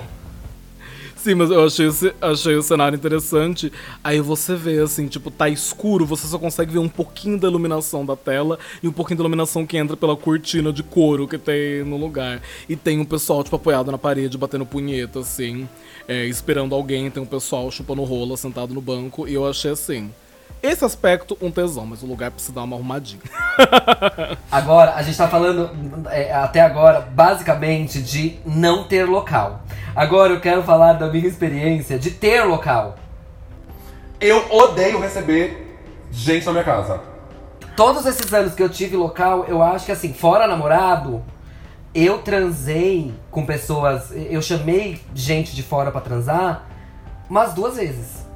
[1.21, 1.85] Sim, mas eu achei,
[2.21, 3.73] achei o cenário interessante.
[4.01, 8.05] Aí você vê, assim, tipo, tá escuro, você só consegue ver um pouquinho da iluminação
[8.05, 11.83] da tela e um pouquinho da iluminação que entra pela cortina de couro que tem
[11.83, 12.41] no lugar.
[12.69, 15.67] E tem um pessoal, tipo, apoiado na parede, batendo punheta, assim,
[16.07, 17.11] é, esperando alguém.
[17.11, 19.27] Tem um pessoal chupando rola, sentado no banco.
[19.27, 20.09] E eu achei, assim,
[20.61, 23.21] esse aspecto um tesão, mas o lugar precisa dar uma arrumadinha.
[24.51, 25.71] Agora, a gente tá falando
[26.09, 29.61] é, até agora, basicamente, de não ter local.
[29.95, 32.97] Agora eu quero falar da minha experiência de ter local.
[34.19, 35.77] Eu odeio receber
[36.11, 37.01] gente na minha casa.
[37.75, 41.23] Todos esses anos que eu tive local, eu acho que assim, fora namorado,
[41.95, 46.67] eu transei com pessoas, eu chamei gente de fora pra transar
[47.29, 48.28] umas duas vezes.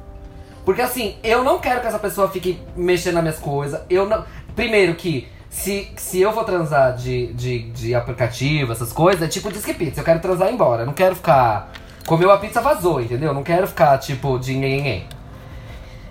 [0.66, 3.82] Porque assim, eu não quero que essa pessoa fique mexendo nas minhas coisas.
[3.90, 4.24] Eu não.
[4.56, 5.28] Primeiro que.
[5.50, 10.02] Se, se eu vou transar de, de, de aplicativo, essas coisas, é tipo disque pizza.
[10.02, 10.82] Eu quero transar e ir embora.
[10.82, 11.72] Eu não quero ficar.
[12.08, 13.30] Comeu a pizza, vazou, entendeu?
[13.30, 15.08] Eu não quero ficar tipo de nhenhenhen.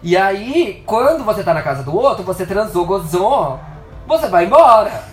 [0.02, 3.58] E aí, quando você tá na casa do outro, você transou, gozou,
[4.06, 5.04] você vai embora.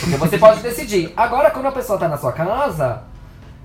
[0.00, 1.12] Porque você pode decidir.
[1.16, 3.02] Agora, quando a pessoa tá na sua casa.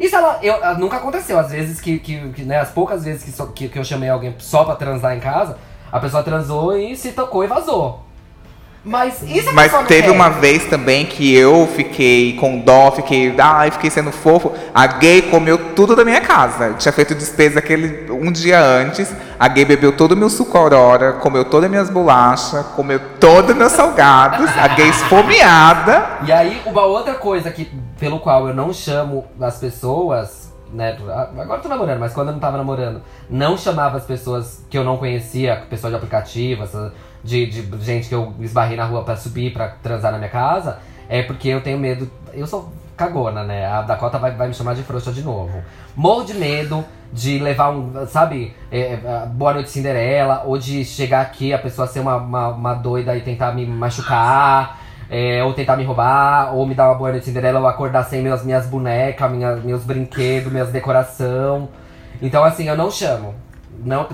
[0.02, 0.40] Isso ela.
[0.42, 1.38] Eu, nunca aconteceu.
[1.40, 4.36] Às vezes que, que, que, né, as poucas vezes que, que, que eu chamei alguém
[4.40, 5.58] só pra transar em casa,
[5.92, 8.04] a pessoa transou e se tocou e vazou.
[8.84, 10.12] Mas se a Mas teve quer?
[10.12, 14.52] uma vez também que eu fiquei com dó, fiquei, ai, fiquei sendo fofo.
[14.74, 16.74] A gay comeu tudo da minha casa.
[16.80, 19.14] Tinha feito despesa aquele um dia antes.
[19.42, 23.50] A gay bebeu todo o meu suco aurora, comeu todas as minhas bolachas, comeu todos
[23.50, 24.48] os meus salgados.
[24.56, 26.20] A gay esfomeada.
[26.28, 27.66] E aí, uma outra coisa que,
[28.00, 30.96] pelo qual eu não chamo as pessoas, né?
[30.96, 34.78] Agora eu tô namorando, mas quando eu não tava namorando, não chamava as pessoas que
[34.78, 36.64] eu não conhecia, pessoas de aplicativo,
[37.24, 40.78] de, de gente que eu esbarrei na rua pra subir, pra transar na minha casa,
[41.10, 42.08] é porque eu tenho medo.
[42.32, 43.66] Eu sou cagona, né?
[43.66, 45.62] A Dakota vai, vai me chamar de frouxa de novo.
[45.96, 51.22] Morro de medo de levar um, sabe, é, é, Boa Noite Cinderela, ou de chegar
[51.22, 54.80] aqui a pessoa ser uma, uma, uma doida e tentar me machucar.
[55.14, 58.22] É, ou tentar me roubar, ou me dar uma boa noite Cinderela, ou acordar sem
[58.22, 61.68] meus, minhas bonecas, minha, meus brinquedos, minhas decoração.
[62.22, 63.36] Então, assim, eu não chamo.
[63.84, 64.08] Não,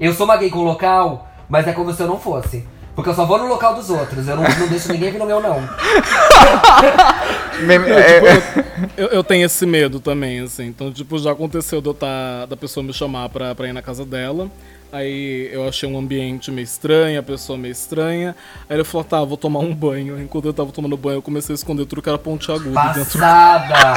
[0.00, 2.66] eu sou uma gay com local, mas é como se eu não fosse.
[2.94, 5.26] Porque eu só vou no local dos outros, eu não, não deixo ninguém vir no
[5.26, 5.62] meu, não.
[7.62, 10.66] Eu, é- tipo, eu, eu tenho esse medo também, assim.
[10.66, 13.82] Então, tipo, já aconteceu de eu tá, da pessoa me chamar pra, pra ir na
[13.82, 14.50] casa dela.
[14.90, 18.34] Aí eu achei um ambiente meio estranho, a pessoa meio estranha.
[18.68, 20.20] Aí ele falou, tá, vou tomar um banho.
[20.20, 23.18] Enquanto eu tava tomando banho, eu comecei a esconder tudo que era pontiagudo dentro.
[23.18, 23.94] Passada!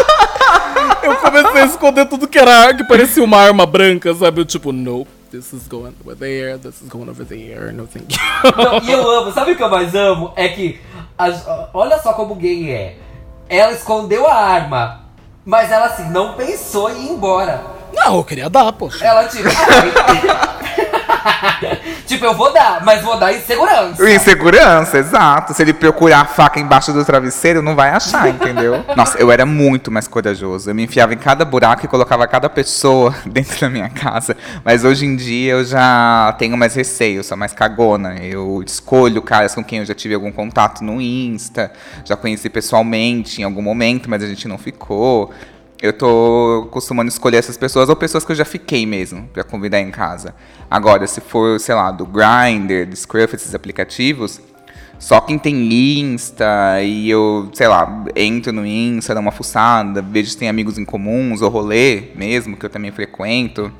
[1.02, 4.42] Eu comecei a esconder tudo que era que parecia uma arma branca, sabe?
[4.42, 8.12] Eu, tipo, nope, this is going over there, this is going over there, no thank
[8.12, 8.18] you.
[8.56, 10.32] Não, e eu amo, sabe o que eu mais amo?
[10.36, 10.80] É que,
[11.16, 12.96] as- olha só como gay é.
[13.48, 15.00] Ela escondeu a arma,
[15.44, 17.62] mas ela assim, não pensou em ir embora.
[17.92, 19.04] Não, eu queria dar, poxa.
[19.04, 19.48] Ela tipo.
[22.10, 24.10] tipo, eu vou dar, mas vou dar em segurança.
[24.10, 25.54] Insegurança, exato.
[25.54, 28.84] Se ele procurar a faca embaixo do travesseiro, não vai achar, entendeu?
[28.96, 30.70] Nossa, eu era muito mais corajoso.
[30.70, 34.36] Eu me enfiava em cada buraco e colocava cada pessoa dentro da minha casa.
[34.64, 38.16] Mas hoje em dia eu já tenho mais receio, sou mais cagona.
[38.20, 41.72] Eu escolho caras com quem eu já tive algum contato no Insta,
[42.04, 45.32] já conheci pessoalmente em algum momento, mas a gente não ficou.
[45.82, 49.80] Eu tô costumando escolher essas pessoas ou pessoas que eu já fiquei mesmo pra convidar
[49.80, 50.34] em casa.
[50.70, 54.40] Agora, se for, sei lá, do Grindr, do Scruff, esses aplicativos,
[54.98, 60.30] só quem tem Insta e eu, sei lá, entro no Insta, dou uma fuçada, vejo
[60.30, 63.72] se tem amigos em comuns ou rolê mesmo, que eu também frequento.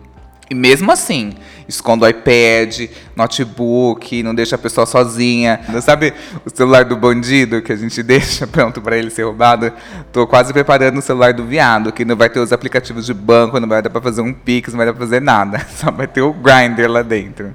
[0.51, 1.33] E mesmo assim,
[1.69, 5.61] escondo o iPad, notebook, não deixa a pessoa sozinha.
[5.81, 6.13] Sabe
[6.45, 9.73] o celular do bandido que a gente deixa pronto para ele ser roubado?
[10.13, 13.61] Tô quase preparando o celular do viado, que não vai ter os aplicativos de banco,
[13.61, 15.65] não vai dar para fazer um Pix, não vai dar pra fazer nada.
[15.71, 17.55] Só vai ter o Grindr lá dentro.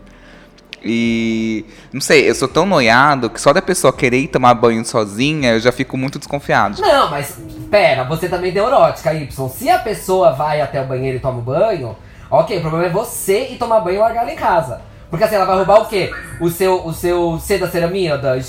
[0.82, 4.86] E não sei, eu sou tão noiado que só da pessoa querer ir tomar banho
[4.86, 6.80] sozinha, eu já fico muito desconfiado.
[6.80, 7.39] Não, mas
[7.72, 9.50] pera, você também tem neurótica, Y.
[9.50, 11.98] Se a pessoa vai até o banheiro e toma um banho,
[12.30, 14.82] ok, o problema é você ir tomar banho e largar ela em casa.
[15.10, 16.12] Porque assim, ela vai roubar o quê?
[16.42, 18.38] O seu, o seu C da ceramida?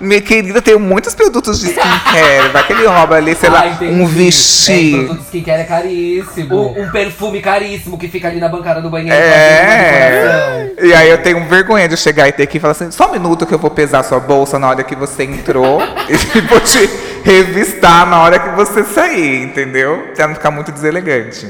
[0.00, 2.50] Minha querida, tenho muitos produtos de skincare.
[2.52, 4.00] Vai que ele rouba ali, sei lá, entendi.
[4.00, 4.96] um É, vestido.
[4.98, 6.68] produto de skincare é caríssimo.
[6.70, 9.16] Um, um perfume caríssimo que fica ali na bancada do banheiro.
[9.16, 10.70] É.
[10.80, 13.44] E aí eu tenho vergonha de chegar e ter que falar assim, só um minuto
[13.44, 16.88] que eu vou pesar sua bolsa na hora que você entrou e vou te
[17.24, 20.12] revistar na hora que você sair, entendeu?
[20.14, 21.48] Pra não ficar muito deselegante.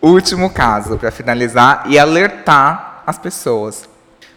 [0.00, 3.88] Último caso, pra finalizar e alertar as pessoas.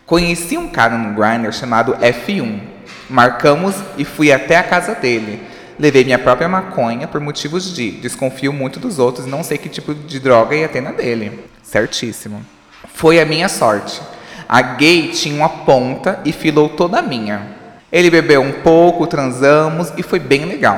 [0.06, 2.62] Conheci um cara no Grindr chamado F1.
[3.10, 5.41] Marcamos e fui até a casa dele.
[5.80, 9.93] Levei minha própria maconha por motivos de desconfio muito dos outros não sei que tipo
[9.93, 11.43] de droga ia ter na dele.
[11.64, 12.45] Certíssimo.
[12.93, 14.01] Foi a minha sorte.
[14.47, 17.55] A gay tinha uma ponta e filou toda a minha.
[17.96, 20.78] Ele bebeu um pouco, transamos e foi bem legal.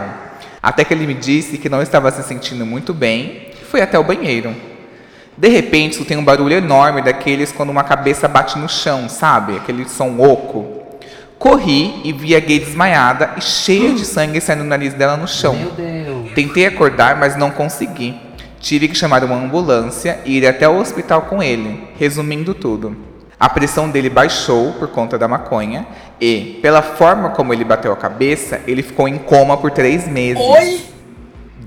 [0.61, 3.97] Até que ele me disse que não estava se sentindo muito bem e foi até
[3.97, 4.55] o banheiro.
[5.35, 9.57] De repente, escutei um barulho enorme daqueles quando uma cabeça bate no chão, sabe?
[9.57, 10.83] Aquele som oco.
[11.39, 15.27] Corri e vi a gay desmaiada e cheia de sangue saindo do nariz dela no
[15.27, 15.55] chão.
[15.55, 16.33] Meu Deus.
[16.35, 18.15] Tentei acordar, mas não consegui.
[18.59, 21.87] Tive que chamar uma ambulância e ir até o hospital com ele.
[21.97, 22.95] Resumindo tudo,
[23.39, 25.85] a pressão dele baixou por conta da maconha
[26.19, 30.41] e, pela forma como ele bateu a cabeça, ele ficou em coma por três meses.
[30.41, 30.81] Oi?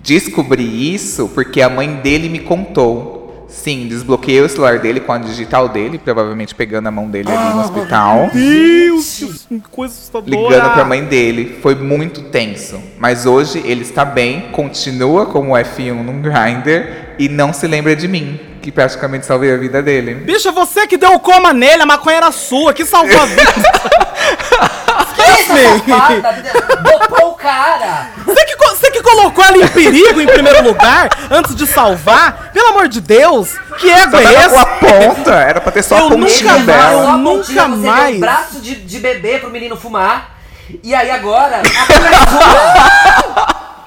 [0.02, 3.20] Descobri isso porque a mãe dele me contou.
[3.48, 7.54] Sim, desbloqueei o celular dele com a digital dele, provavelmente pegando a mão dele ali
[7.54, 8.30] no hospital.
[8.32, 10.30] Deus, que coisa assustadora.
[10.30, 11.58] Ligando pra mãe dele.
[11.60, 12.80] Foi muito tenso.
[12.96, 18.06] Mas hoje ele está bem, continua como F1 num grinder e não se lembra de
[18.06, 20.14] mim, que praticamente salvei a vida dele.
[20.14, 23.42] Bicha, você que deu o coma nele, a maconha era sua, que salvou a vida.
[25.20, 25.54] Essa
[25.88, 26.42] safada
[26.82, 28.08] dopou o cara!
[28.24, 32.50] Você que, você que colocou ela em perigo em primeiro lugar, antes de salvar?
[32.52, 34.48] Pelo amor de Deus, que ego é esse?
[34.50, 37.02] com a ponta, era pra ter só Eu a pontinha nunca mais- dela.
[37.04, 38.16] Só a nunca você deu mais.
[38.16, 40.36] um braço de, de bebê pro menino fumar.
[40.82, 41.60] E aí agora, a
[43.56, 43.60] é.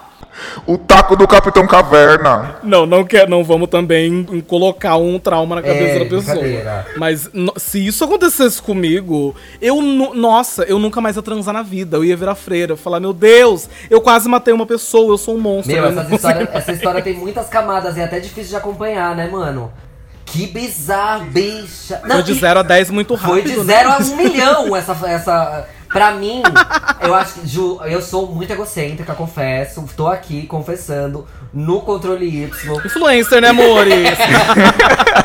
[0.65, 2.55] O taco do Capitão Caverna.
[2.63, 6.85] Não, não quer, não vamos também colocar um trauma na cabeça É, da pessoa.
[6.97, 11.97] Mas no- se isso acontecesse comigo, eu nossa, eu nunca mais ia transar na vida.
[11.97, 15.39] Eu ia virar freira, falar, meu Deus, eu quase matei uma pessoa, eu sou um
[15.39, 15.73] monstro.
[15.73, 19.15] Meu, essas consigo história, essa história tem muitas camadas e é até difícil de acompanhar,
[19.15, 19.71] né, mano?
[20.25, 22.01] Que bizarro, bicha.
[22.05, 23.31] Não, Foi de e 0 a 10 muito rápido.
[23.33, 23.63] Foi de né?
[23.65, 25.67] zero a um milhão essa, essa.
[25.93, 26.41] Pra mim,
[27.01, 27.47] eu acho que.
[27.47, 29.85] Ju, eu sou muito egocêntrica, confesso.
[29.95, 32.49] Tô aqui confessando no controle Y.
[32.85, 33.93] Influencer, né, amores?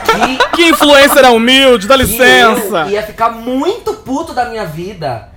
[0.09, 2.81] Que que influencer é humilde, dá que licença.
[2.87, 5.29] eu ia ficar muito puto da minha vida.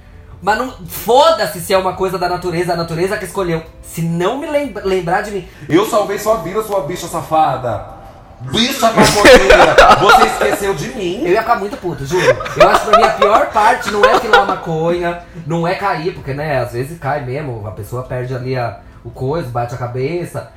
[0.42, 0.74] Mas não.
[0.88, 3.62] Foda-se se é uma coisa da natureza, a natureza que escolheu.
[3.84, 5.48] Se não me lembra- lembrar de mim.
[5.70, 8.01] Eu salvei sua vida, sua bicha safada.
[8.50, 11.22] Bicha maconheira, você esqueceu de mim.
[11.24, 12.26] Eu ia ficar muito puto, juro.
[12.58, 16.14] Eu acho que pra mim a pior parte não é filar maconha, não é cair,
[16.14, 19.78] porque né, às vezes cai mesmo, a pessoa perde ali a, o coisa, bate a
[19.78, 20.52] cabeça.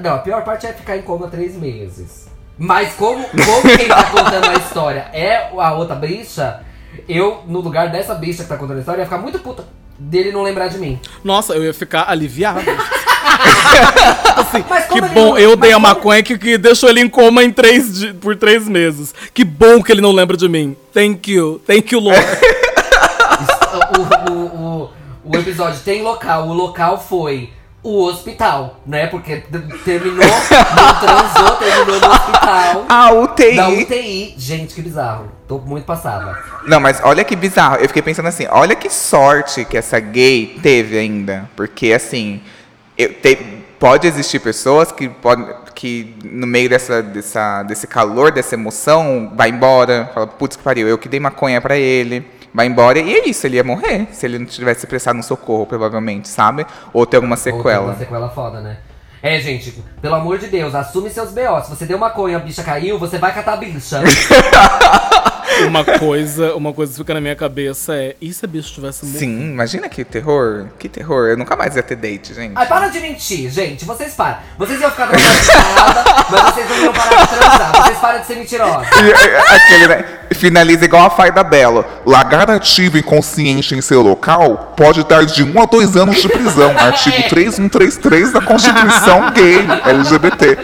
[0.00, 2.28] Não, a pior parte é ficar em coma três meses.
[2.58, 6.62] Mas como, como quem tá contando a história é a outra bicha,
[7.08, 9.64] eu, no lugar dessa bicha que tá contando a história, ia ficar muito puta
[9.98, 11.00] dele não lembrar de mim.
[11.22, 12.60] Nossa, eu ia ficar aliviado.
[14.36, 14.62] Assim,
[14.92, 17.42] que bom, não- eu mas dei a como- maconha que, que deixou ele em coma
[17.42, 19.14] em três di- por três meses.
[19.32, 20.76] Que bom que ele não lembra de mim.
[20.92, 21.60] Thank you.
[21.66, 22.20] Thank you, Lord.
[24.28, 24.34] o, o,
[24.84, 24.90] o,
[25.24, 27.50] o episódio tem local, o local foi
[27.82, 29.06] o hospital, né?
[29.06, 29.44] Porque
[29.84, 32.84] terminou, não transou, terminou no hospital.
[32.88, 33.56] A UTI.
[33.56, 34.34] Da UTI.
[34.36, 35.30] Gente, que bizarro.
[35.46, 36.36] Tô muito passada.
[36.66, 37.76] Não, mas olha que bizarro.
[37.76, 41.48] Eu fiquei pensando assim, olha que sorte que essa gay teve ainda.
[41.54, 42.40] Porque assim,
[42.96, 48.54] eu te- pode existir pessoas que podem que no meio dessa, dessa, desse calor, dessa
[48.54, 52.98] emoção, vai embora, fala, putz que pariu, eu que dei maconha pra ele, vai embora,
[52.98, 56.66] e é isso, ele ia morrer se ele não tivesse prestado um socorro, provavelmente, sabe?
[56.94, 57.84] Ou ter alguma Ou tem sequela.
[57.88, 58.78] Uma sequela foda, né?
[59.22, 61.60] É, gente, pelo amor de Deus, assume seus B.O.
[61.62, 64.00] Se você deu maconha, a bicha caiu, você vai catar a bicha.
[65.66, 69.04] uma coisa, uma coisa que fica na minha cabeça é, e se a bicho tivesse
[69.04, 69.18] morrido?
[69.18, 72.52] Sim, imagina que terror, que terror, eu nunca mais ia ter date, gente.
[72.54, 73.84] Ai, para de mentir, gente.
[73.84, 74.38] Vocês param.
[74.58, 77.82] Vocês iam ficar traumatizadas, mas vocês não iam parar de transar.
[77.84, 78.88] Vocês param de ser mentirosos.
[79.00, 80.04] E, é, Aquele, né?
[80.34, 81.84] Finaliza igual a Farda Belo.
[82.04, 86.76] Lagartativa inconsciente em seu local pode dar de 1 a 2 anos de prisão.
[86.76, 90.58] Artigo 3133 da Constituição Gay LGBT.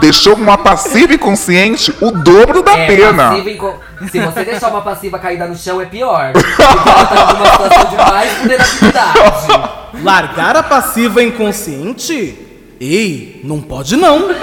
[0.00, 3.30] Deixou uma passiva inconsciente o dobro da É, pena.
[3.30, 3.74] passiva
[4.10, 6.32] Se você deixar uma passiva caída no chão, é pior.
[6.32, 6.74] Porque ela
[7.06, 9.48] tá numa situação de mais vulnerabilidade.
[10.02, 12.38] Largar a passiva inconsciente?
[12.80, 14.28] Ei, não pode não.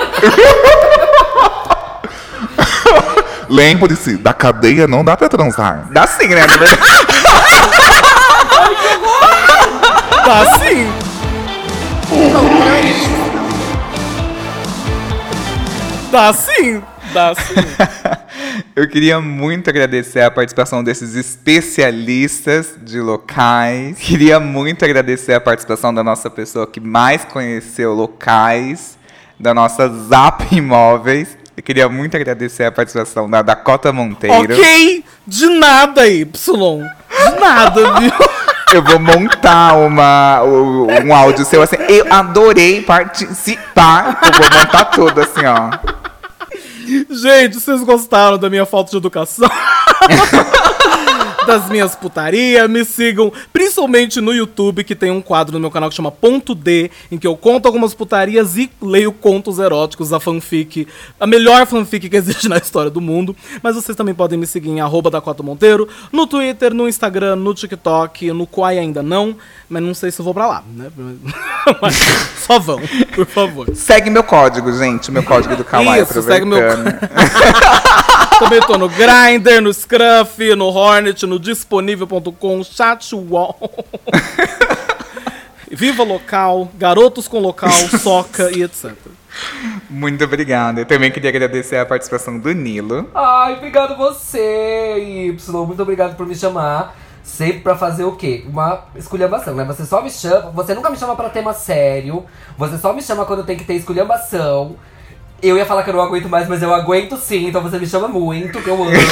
[3.50, 5.88] Lembre-se, da cadeia não dá pra transar.
[5.92, 6.48] Dá sim, né?
[6.48, 6.82] Na verdade.
[10.26, 10.92] Tá sim.
[16.14, 16.80] Dá sim.
[17.12, 17.56] Dá sim.
[18.76, 23.98] Eu queria muito agradecer a participação desses especialistas de locais.
[23.98, 28.96] Queria muito agradecer a participação da nossa pessoa que mais conheceu locais,
[29.40, 31.36] da nossa Zap Imóveis.
[31.58, 34.54] Eu queria muito agradecer a participação da Dakota Monteiro.
[34.54, 36.26] ok, de nada, Y.
[36.32, 38.12] De nada, viu?
[38.72, 41.78] Eu vou montar uma, um áudio seu assim.
[41.90, 44.20] Eu adorei participar.
[44.24, 46.03] Eu vou montar tudo assim, ó.
[47.10, 49.50] Gente, vocês gostaram da minha falta de educação?
[51.46, 55.90] das minhas putarias, me sigam principalmente no YouTube, que tem um quadro no meu canal
[55.90, 60.20] que chama Ponto D, em que eu conto algumas putarias e leio contos eróticos, a
[60.20, 60.88] fanfic,
[61.20, 63.36] a melhor fanfic que existe na história do mundo.
[63.62, 67.54] Mas vocês também podem me seguir em arroba Dakota Monteiro, no Twitter, no Instagram, no
[67.54, 69.36] TikTok, no Quai ainda não,
[69.70, 70.92] mas não sei se eu vou pra lá, né?
[71.82, 71.96] Mas
[72.46, 72.82] só vão,
[73.14, 73.68] por favor.
[73.76, 75.12] Segue meu código, gente.
[75.12, 76.04] Meu código do Kawaii.
[76.04, 76.62] Isso, segue meu-.
[78.40, 83.58] Também tô no Grindr, no Scruff, no Hornet, no disponível.com, Chatwall.
[85.72, 88.92] Viva Local, Garotos com Local, Soca e etc.
[89.90, 90.80] Muito obrigado.
[90.80, 93.10] Eu também queria agradecer a participação do Nilo.
[93.14, 95.66] Ai, obrigado você, Y.
[95.66, 96.96] Muito obrigado por me chamar.
[97.34, 98.46] Sempre pra fazer o quê?
[98.48, 99.64] Uma esculhambação, né?
[99.66, 100.52] Você só me chama.
[100.52, 102.24] Você nunca me chama pra tema sério.
[102.56, 104.76] Você só me chama quando tem que ter esculhambação.
[105.42, 107.88] Eu ia falar que eu não aguento mais, mas eu aguento sim, então você me
[107.88, 108.94] chama muito, que eu amo.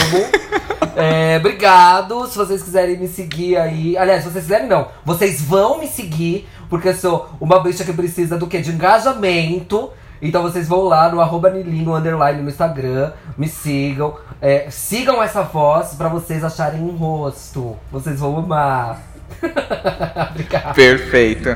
[0.94, 2.28] É, obrigado.
[2.28, 3.98] Se vocês quiserem me seguir aí.
[3.98, 4.90] Aliás, se vocês quiserem, não.
[5.06, 8.60] Vocês vão me seguir, porque eu sou uma bicha que precisa do quê?
[8.60, 9.90] De engajamento.
[10.22, 14.16] Então vocês vão lá no arroba Nilino underline no Instagram, me sigam.
[14.42, 17.78] É, sigam essa voz pra vocês acharem um rosto.
[17.92, 19.00] Vocês vão amar.
[20.76, 21.56] Perfeito.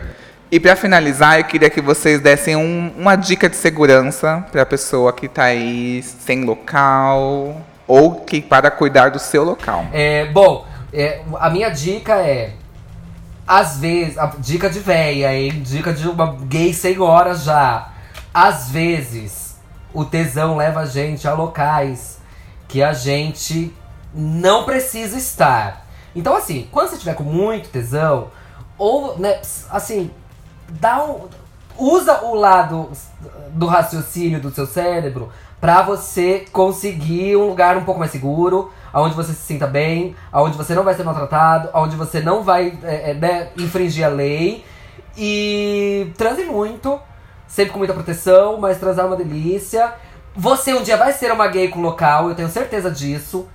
[0.51, 5.11] E pra finalizar, eu queria que vocês dessem um- uma dica de segurança pra pessoa
[5.11, 9.85] que tá aí sem local ou que para cuidar do seu local.
[9.91, 12.51] É, bom, é, a minha dica é.
[13.47, 14.17] Às vezes.
[14.17, 15.61] A dica de véia, hein?
[15.63, 17.89] Dica de uma gay senhora já.
[18.33, 19.55] Às vezes,
[19.93, 22.19] o tesão leva a gente a locais
[22.67, 23.73] que a gente
[24.13, 25.85] não precisa estar.
[26.15, 28.29] Então, assim, quando você tiver com muito tesão,
[28.77, 30.11] ou, né, assim,
[30.69, 31.27] dá um.
[31.77, 32.89] Usa o lado
[33.49, 39.13] do raciocínio do seu cérebro pra você conseguir um lugar um pouco mais seguro, onde
[39.13, 43.11] você se sinta bem, onde você não vai ser maltratado, onde você não vai é,
[43.11, 44.63] é, né, infringir a lei.
[45.17, 46.99] E transe muito,
[47.47, 49.93] sempre com muita proteção, mas transar é uma delícia.
[50.35, 53.47] Você um dia vai ser uma gay com local, eu tenho certeza disso.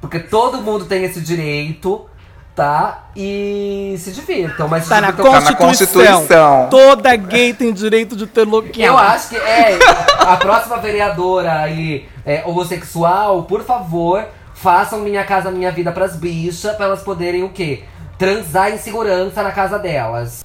[0.00, 2.06] Porque todo mundo tem esse direito,
[2.54, 3.06] tá?
[3.16, 6.12] E se divirtam, mas se Tá na divirtam Tá na Constituição.
[6.20, 6.68] Constituição.
[6.70, 8.70] Toda gay tem direito de ter local.
[8.76, 9.78] eu acho que é
[10.18, 16.76] a próxima vereadora aí é, homossexual, por favor, façam minha casa minha vida pras bichas
[16.76, 17.84] pra elas poderem o quê?
[18.18, 20.44] Transar em segurança na casa delas.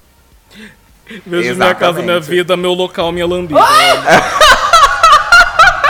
[1.26, 3.60] Vejo minha casa, minha vida, meu local, minha lambida.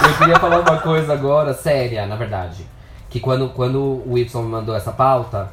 [0.05, 2.67] Eu queria falar uma coisa agora, séria, na verdade.
[3.09, 5.51] Que quando, quando o Y me mandou essa pauta,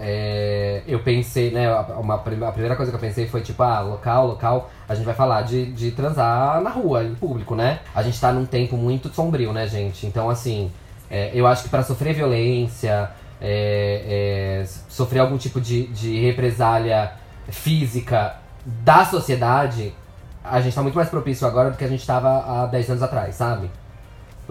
[0.00, 1.70] é, eu pensei, né?
[1.98, 5.14] Uma, a primeira coisa que eu pensei foi tipo, ah, local, local, a gente vai
[5.14, 7.80] falar de, de transar na rua, em público, né?
[7.94, 10.06] A gente tá num tempo muito sombrio, né, gente?
[10.06, 10.72] Então, assim,
[11.10, 17.12] é, eu acho que pra sofrer violência, é, é, sofrer algum tipo de, de represália
[17.48, 19.94] física da sociedade,
[20.42, 23.02] a gente tá muito mais propício agora do que a gente tava há 10 anos
[23.02, 23.70] atrás, sabe?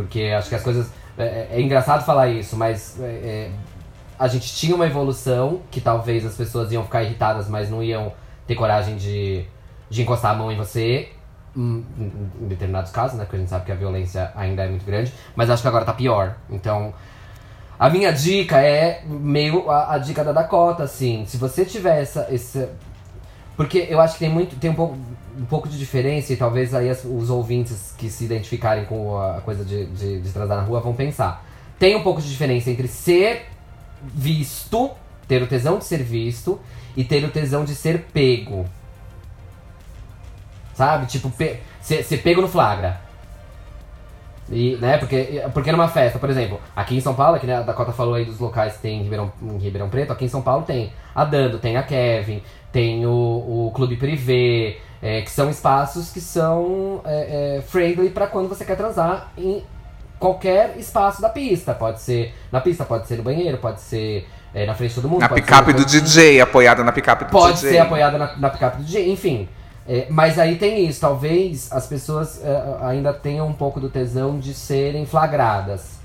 [0.04, 0.90] Porque acho que as coisas.
[1.18, 3.52] É, é engraçado falar isso, mas é, é,
[4.18, 8.14] a gente tinha uma evolução que talvez as pessoas iam ficar irritadas, mas não iam
[8.48, 9.46] ter coragem de,
[9.90, 11.10] de encostar a mão em você.
[11.56, 13.26] Em, em- determinados casos, né?
[13.26, 15.14] Porque a gente sabe que a violência ainda é muito grande.
[15.36, 16.36] Mas acho que agora tá pior.
[16.50, 16.94] Então,
[17.78, 21.26] a minha dica é meio a, a dica da Dakota, assim.
[21.26, 22.22] Se você tiver essa.
[23.58, 24.56] Porque eu acho que tem muito.
[24.58, 24.98] Tem um pouco,
[25.38, 29.42] um pouco de diferença, e talvez aí as- os ouvintes que se identificarem com a
[29.42, 31.46] coisa de, de, de transar na rua vão pensar.
[31.78, 33.46] Tem um pouco de diferença entre ser
[34.04, 34.92] visto,
[35.28, 36.60] ter o tesão de ser visto,
[36.96, 38.66] e ter o tesão de ser pego.
[40.74, 41.06] Sabe?
[41.06, 43.02] Tipo, pe ser, ser pego no flagra.
[44.52, 47.62] E, né, porque, porque numa festa, por exemplo, aqui em São Paulo, que né, a
[47.62, 50.42] Dakota falou aí dos locais que tem em Ribeirão, em Ribeirão Preto, aqui em São
[50.42, 53.10] Paulo tem a Dando, tem a Kevin, tem o,
[53.68, 58.64] o Clube Privé, é, que são espaços que são é, é, friendly pra quando você
[58.66, 59.64] quer transar em
[60.20, 61.74] qualquer espaço da pista.
[61.74, 65.10] Pode ser na pista, pode ser no banheiro, pode ser é, na frente de todo
[65.10, 65.22] mundo.
[65.22, 65.86] Na pode picape do.
[65.86, 67.72] DJ, apoiada na picape do Pode DJ.
[67.72, 69.50] ser apoiada na, na picape do DJ, enfim.
[69.88, 74.40] É, mas aí tem isso, talvez as pessoas é, ainda tenham um pouco do tesão
[74.40, 76.00] de serem flagradas.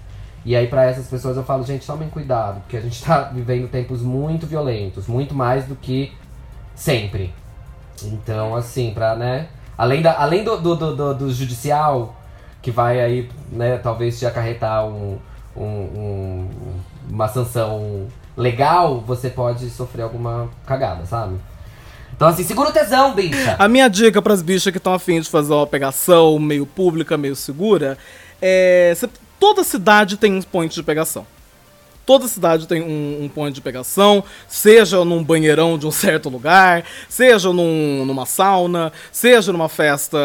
[0.45, 3.69] E aí pra essas pessoas eu falo, gente, tomem cuidado, porque a gente tá vivendo
[3.69, 6.13] tempos muito violentos, muito mais do que
[6.75, 7.35] sempre.
[8.03, 9.49] Então, assim, pra, né?
[9.77, 12.15] Além, da, além do, do, do, do- do judicial,
[12.63, 15.19] que vai aí, né, talvez te acarretar um,
[15.57, 16.49] um- um-
[17.11, 18.07] uma sanção
[18.37, 21.37] legal, você pode sofrer alguma cagada, sabe?
[22.17, 23.57] Então, assim, segura o tesão, bicha!
[23.59, 27.37] A minha dica pras bichas que estão afim de fazer uma pegação meio pública, meio
[27.37, 27.99] segura,
[28.41, 28.97] é.
[29.39, 31.27] toda cidade tem um point de pegação.
[32.07, 36.85] Toda cidade tem um, um point de pegação, seja num banheirão de um certo lugar,
[37.09, 40.17] seja num- numa sauna, seja numa festa,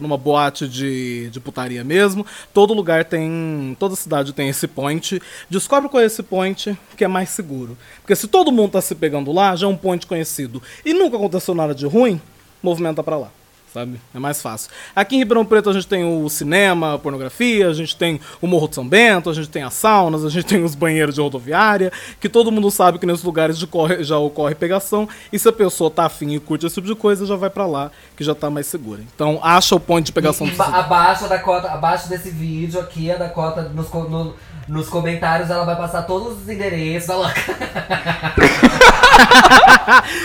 [0.00, 2.24] numa boate de, de putaria mesmo.
[2.54, 3.76] Todo lugar tem.
[3.78, 5.20] Toda cidade tem esse point.
[5.50, 7.76] Descobre qual é esse point que é mais seguro.
[8.00, 10.62] Porque se todo mundo tá se pegando lá, já é um point conhecido.
[10.86, 12.18] E nunca aconteceu nada de ruim,
[12.62, 13.30] movimenta pra lá.
[13.76, 14.00] Sabe?
[14.14, 14.70] É mais fácil.
[14.94, 18.46] Aqui em Ribeirão Preto a gente tem o cinema, a pornografia, a gente tem o
[18.46, 21.20] Morro de São Bento, a gente tem as saunas, a gente tem os banheiros de
[21.20, 25.46] rodoviária, que todo mundo sabe que nesses lugares de corre- já ocorre pegação, e se
[25.48, 28.24] a pessoa tá afim e curte esse tipo de coisa, já vai pra lá, que
[28.24, 29.02] já tá mais segura.
[29.14, 32.30] Então acha o ponto de pegação E, e do ba- abaixo da cota, abaixo desse
[32.30, 34.34] vídeo aqui, a Dakota, nos, co- no-
[34.68, 37.08] nos comentários, ela vai passar todos os endereços.
[37.08, 37.32] Ela...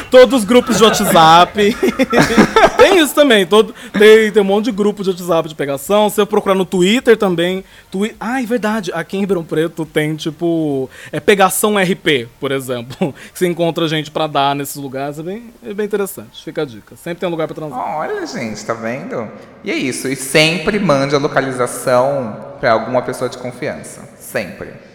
[0.10, 1.54] Todos os grupos de WhatsApp.
[2.78, 3.46] tem isso também.
[3.46, 6.10] Todo, tem, tem um monte de grupo de WhatsApp de pegação.
[6.10, 7.64] Se eu procurar no Twitter também.
[7.90, 8.92] Twi ah, é verdade.
[8.94, 13.14] Aqui em Ribeirão Preto tem, tipo, é pegação RP, por exemplo.
[13.32, 15.20] Que você encontra gente pra dar nesses lugares.
[15.20, 16.44] É bem, é bem interessante.
[16.44, 16.96] Fica a dica.
[16.96, 17.80] Sempre tem um lugar pra transar.
[17.80, 19.28] Olha, gente, tá vendo?
[19.64, 20.08] E é isso.
[20.08, 24.11] E sempre mande a localização pra alguma pessoa de confiança.
[24.32, 24.91] Sempre.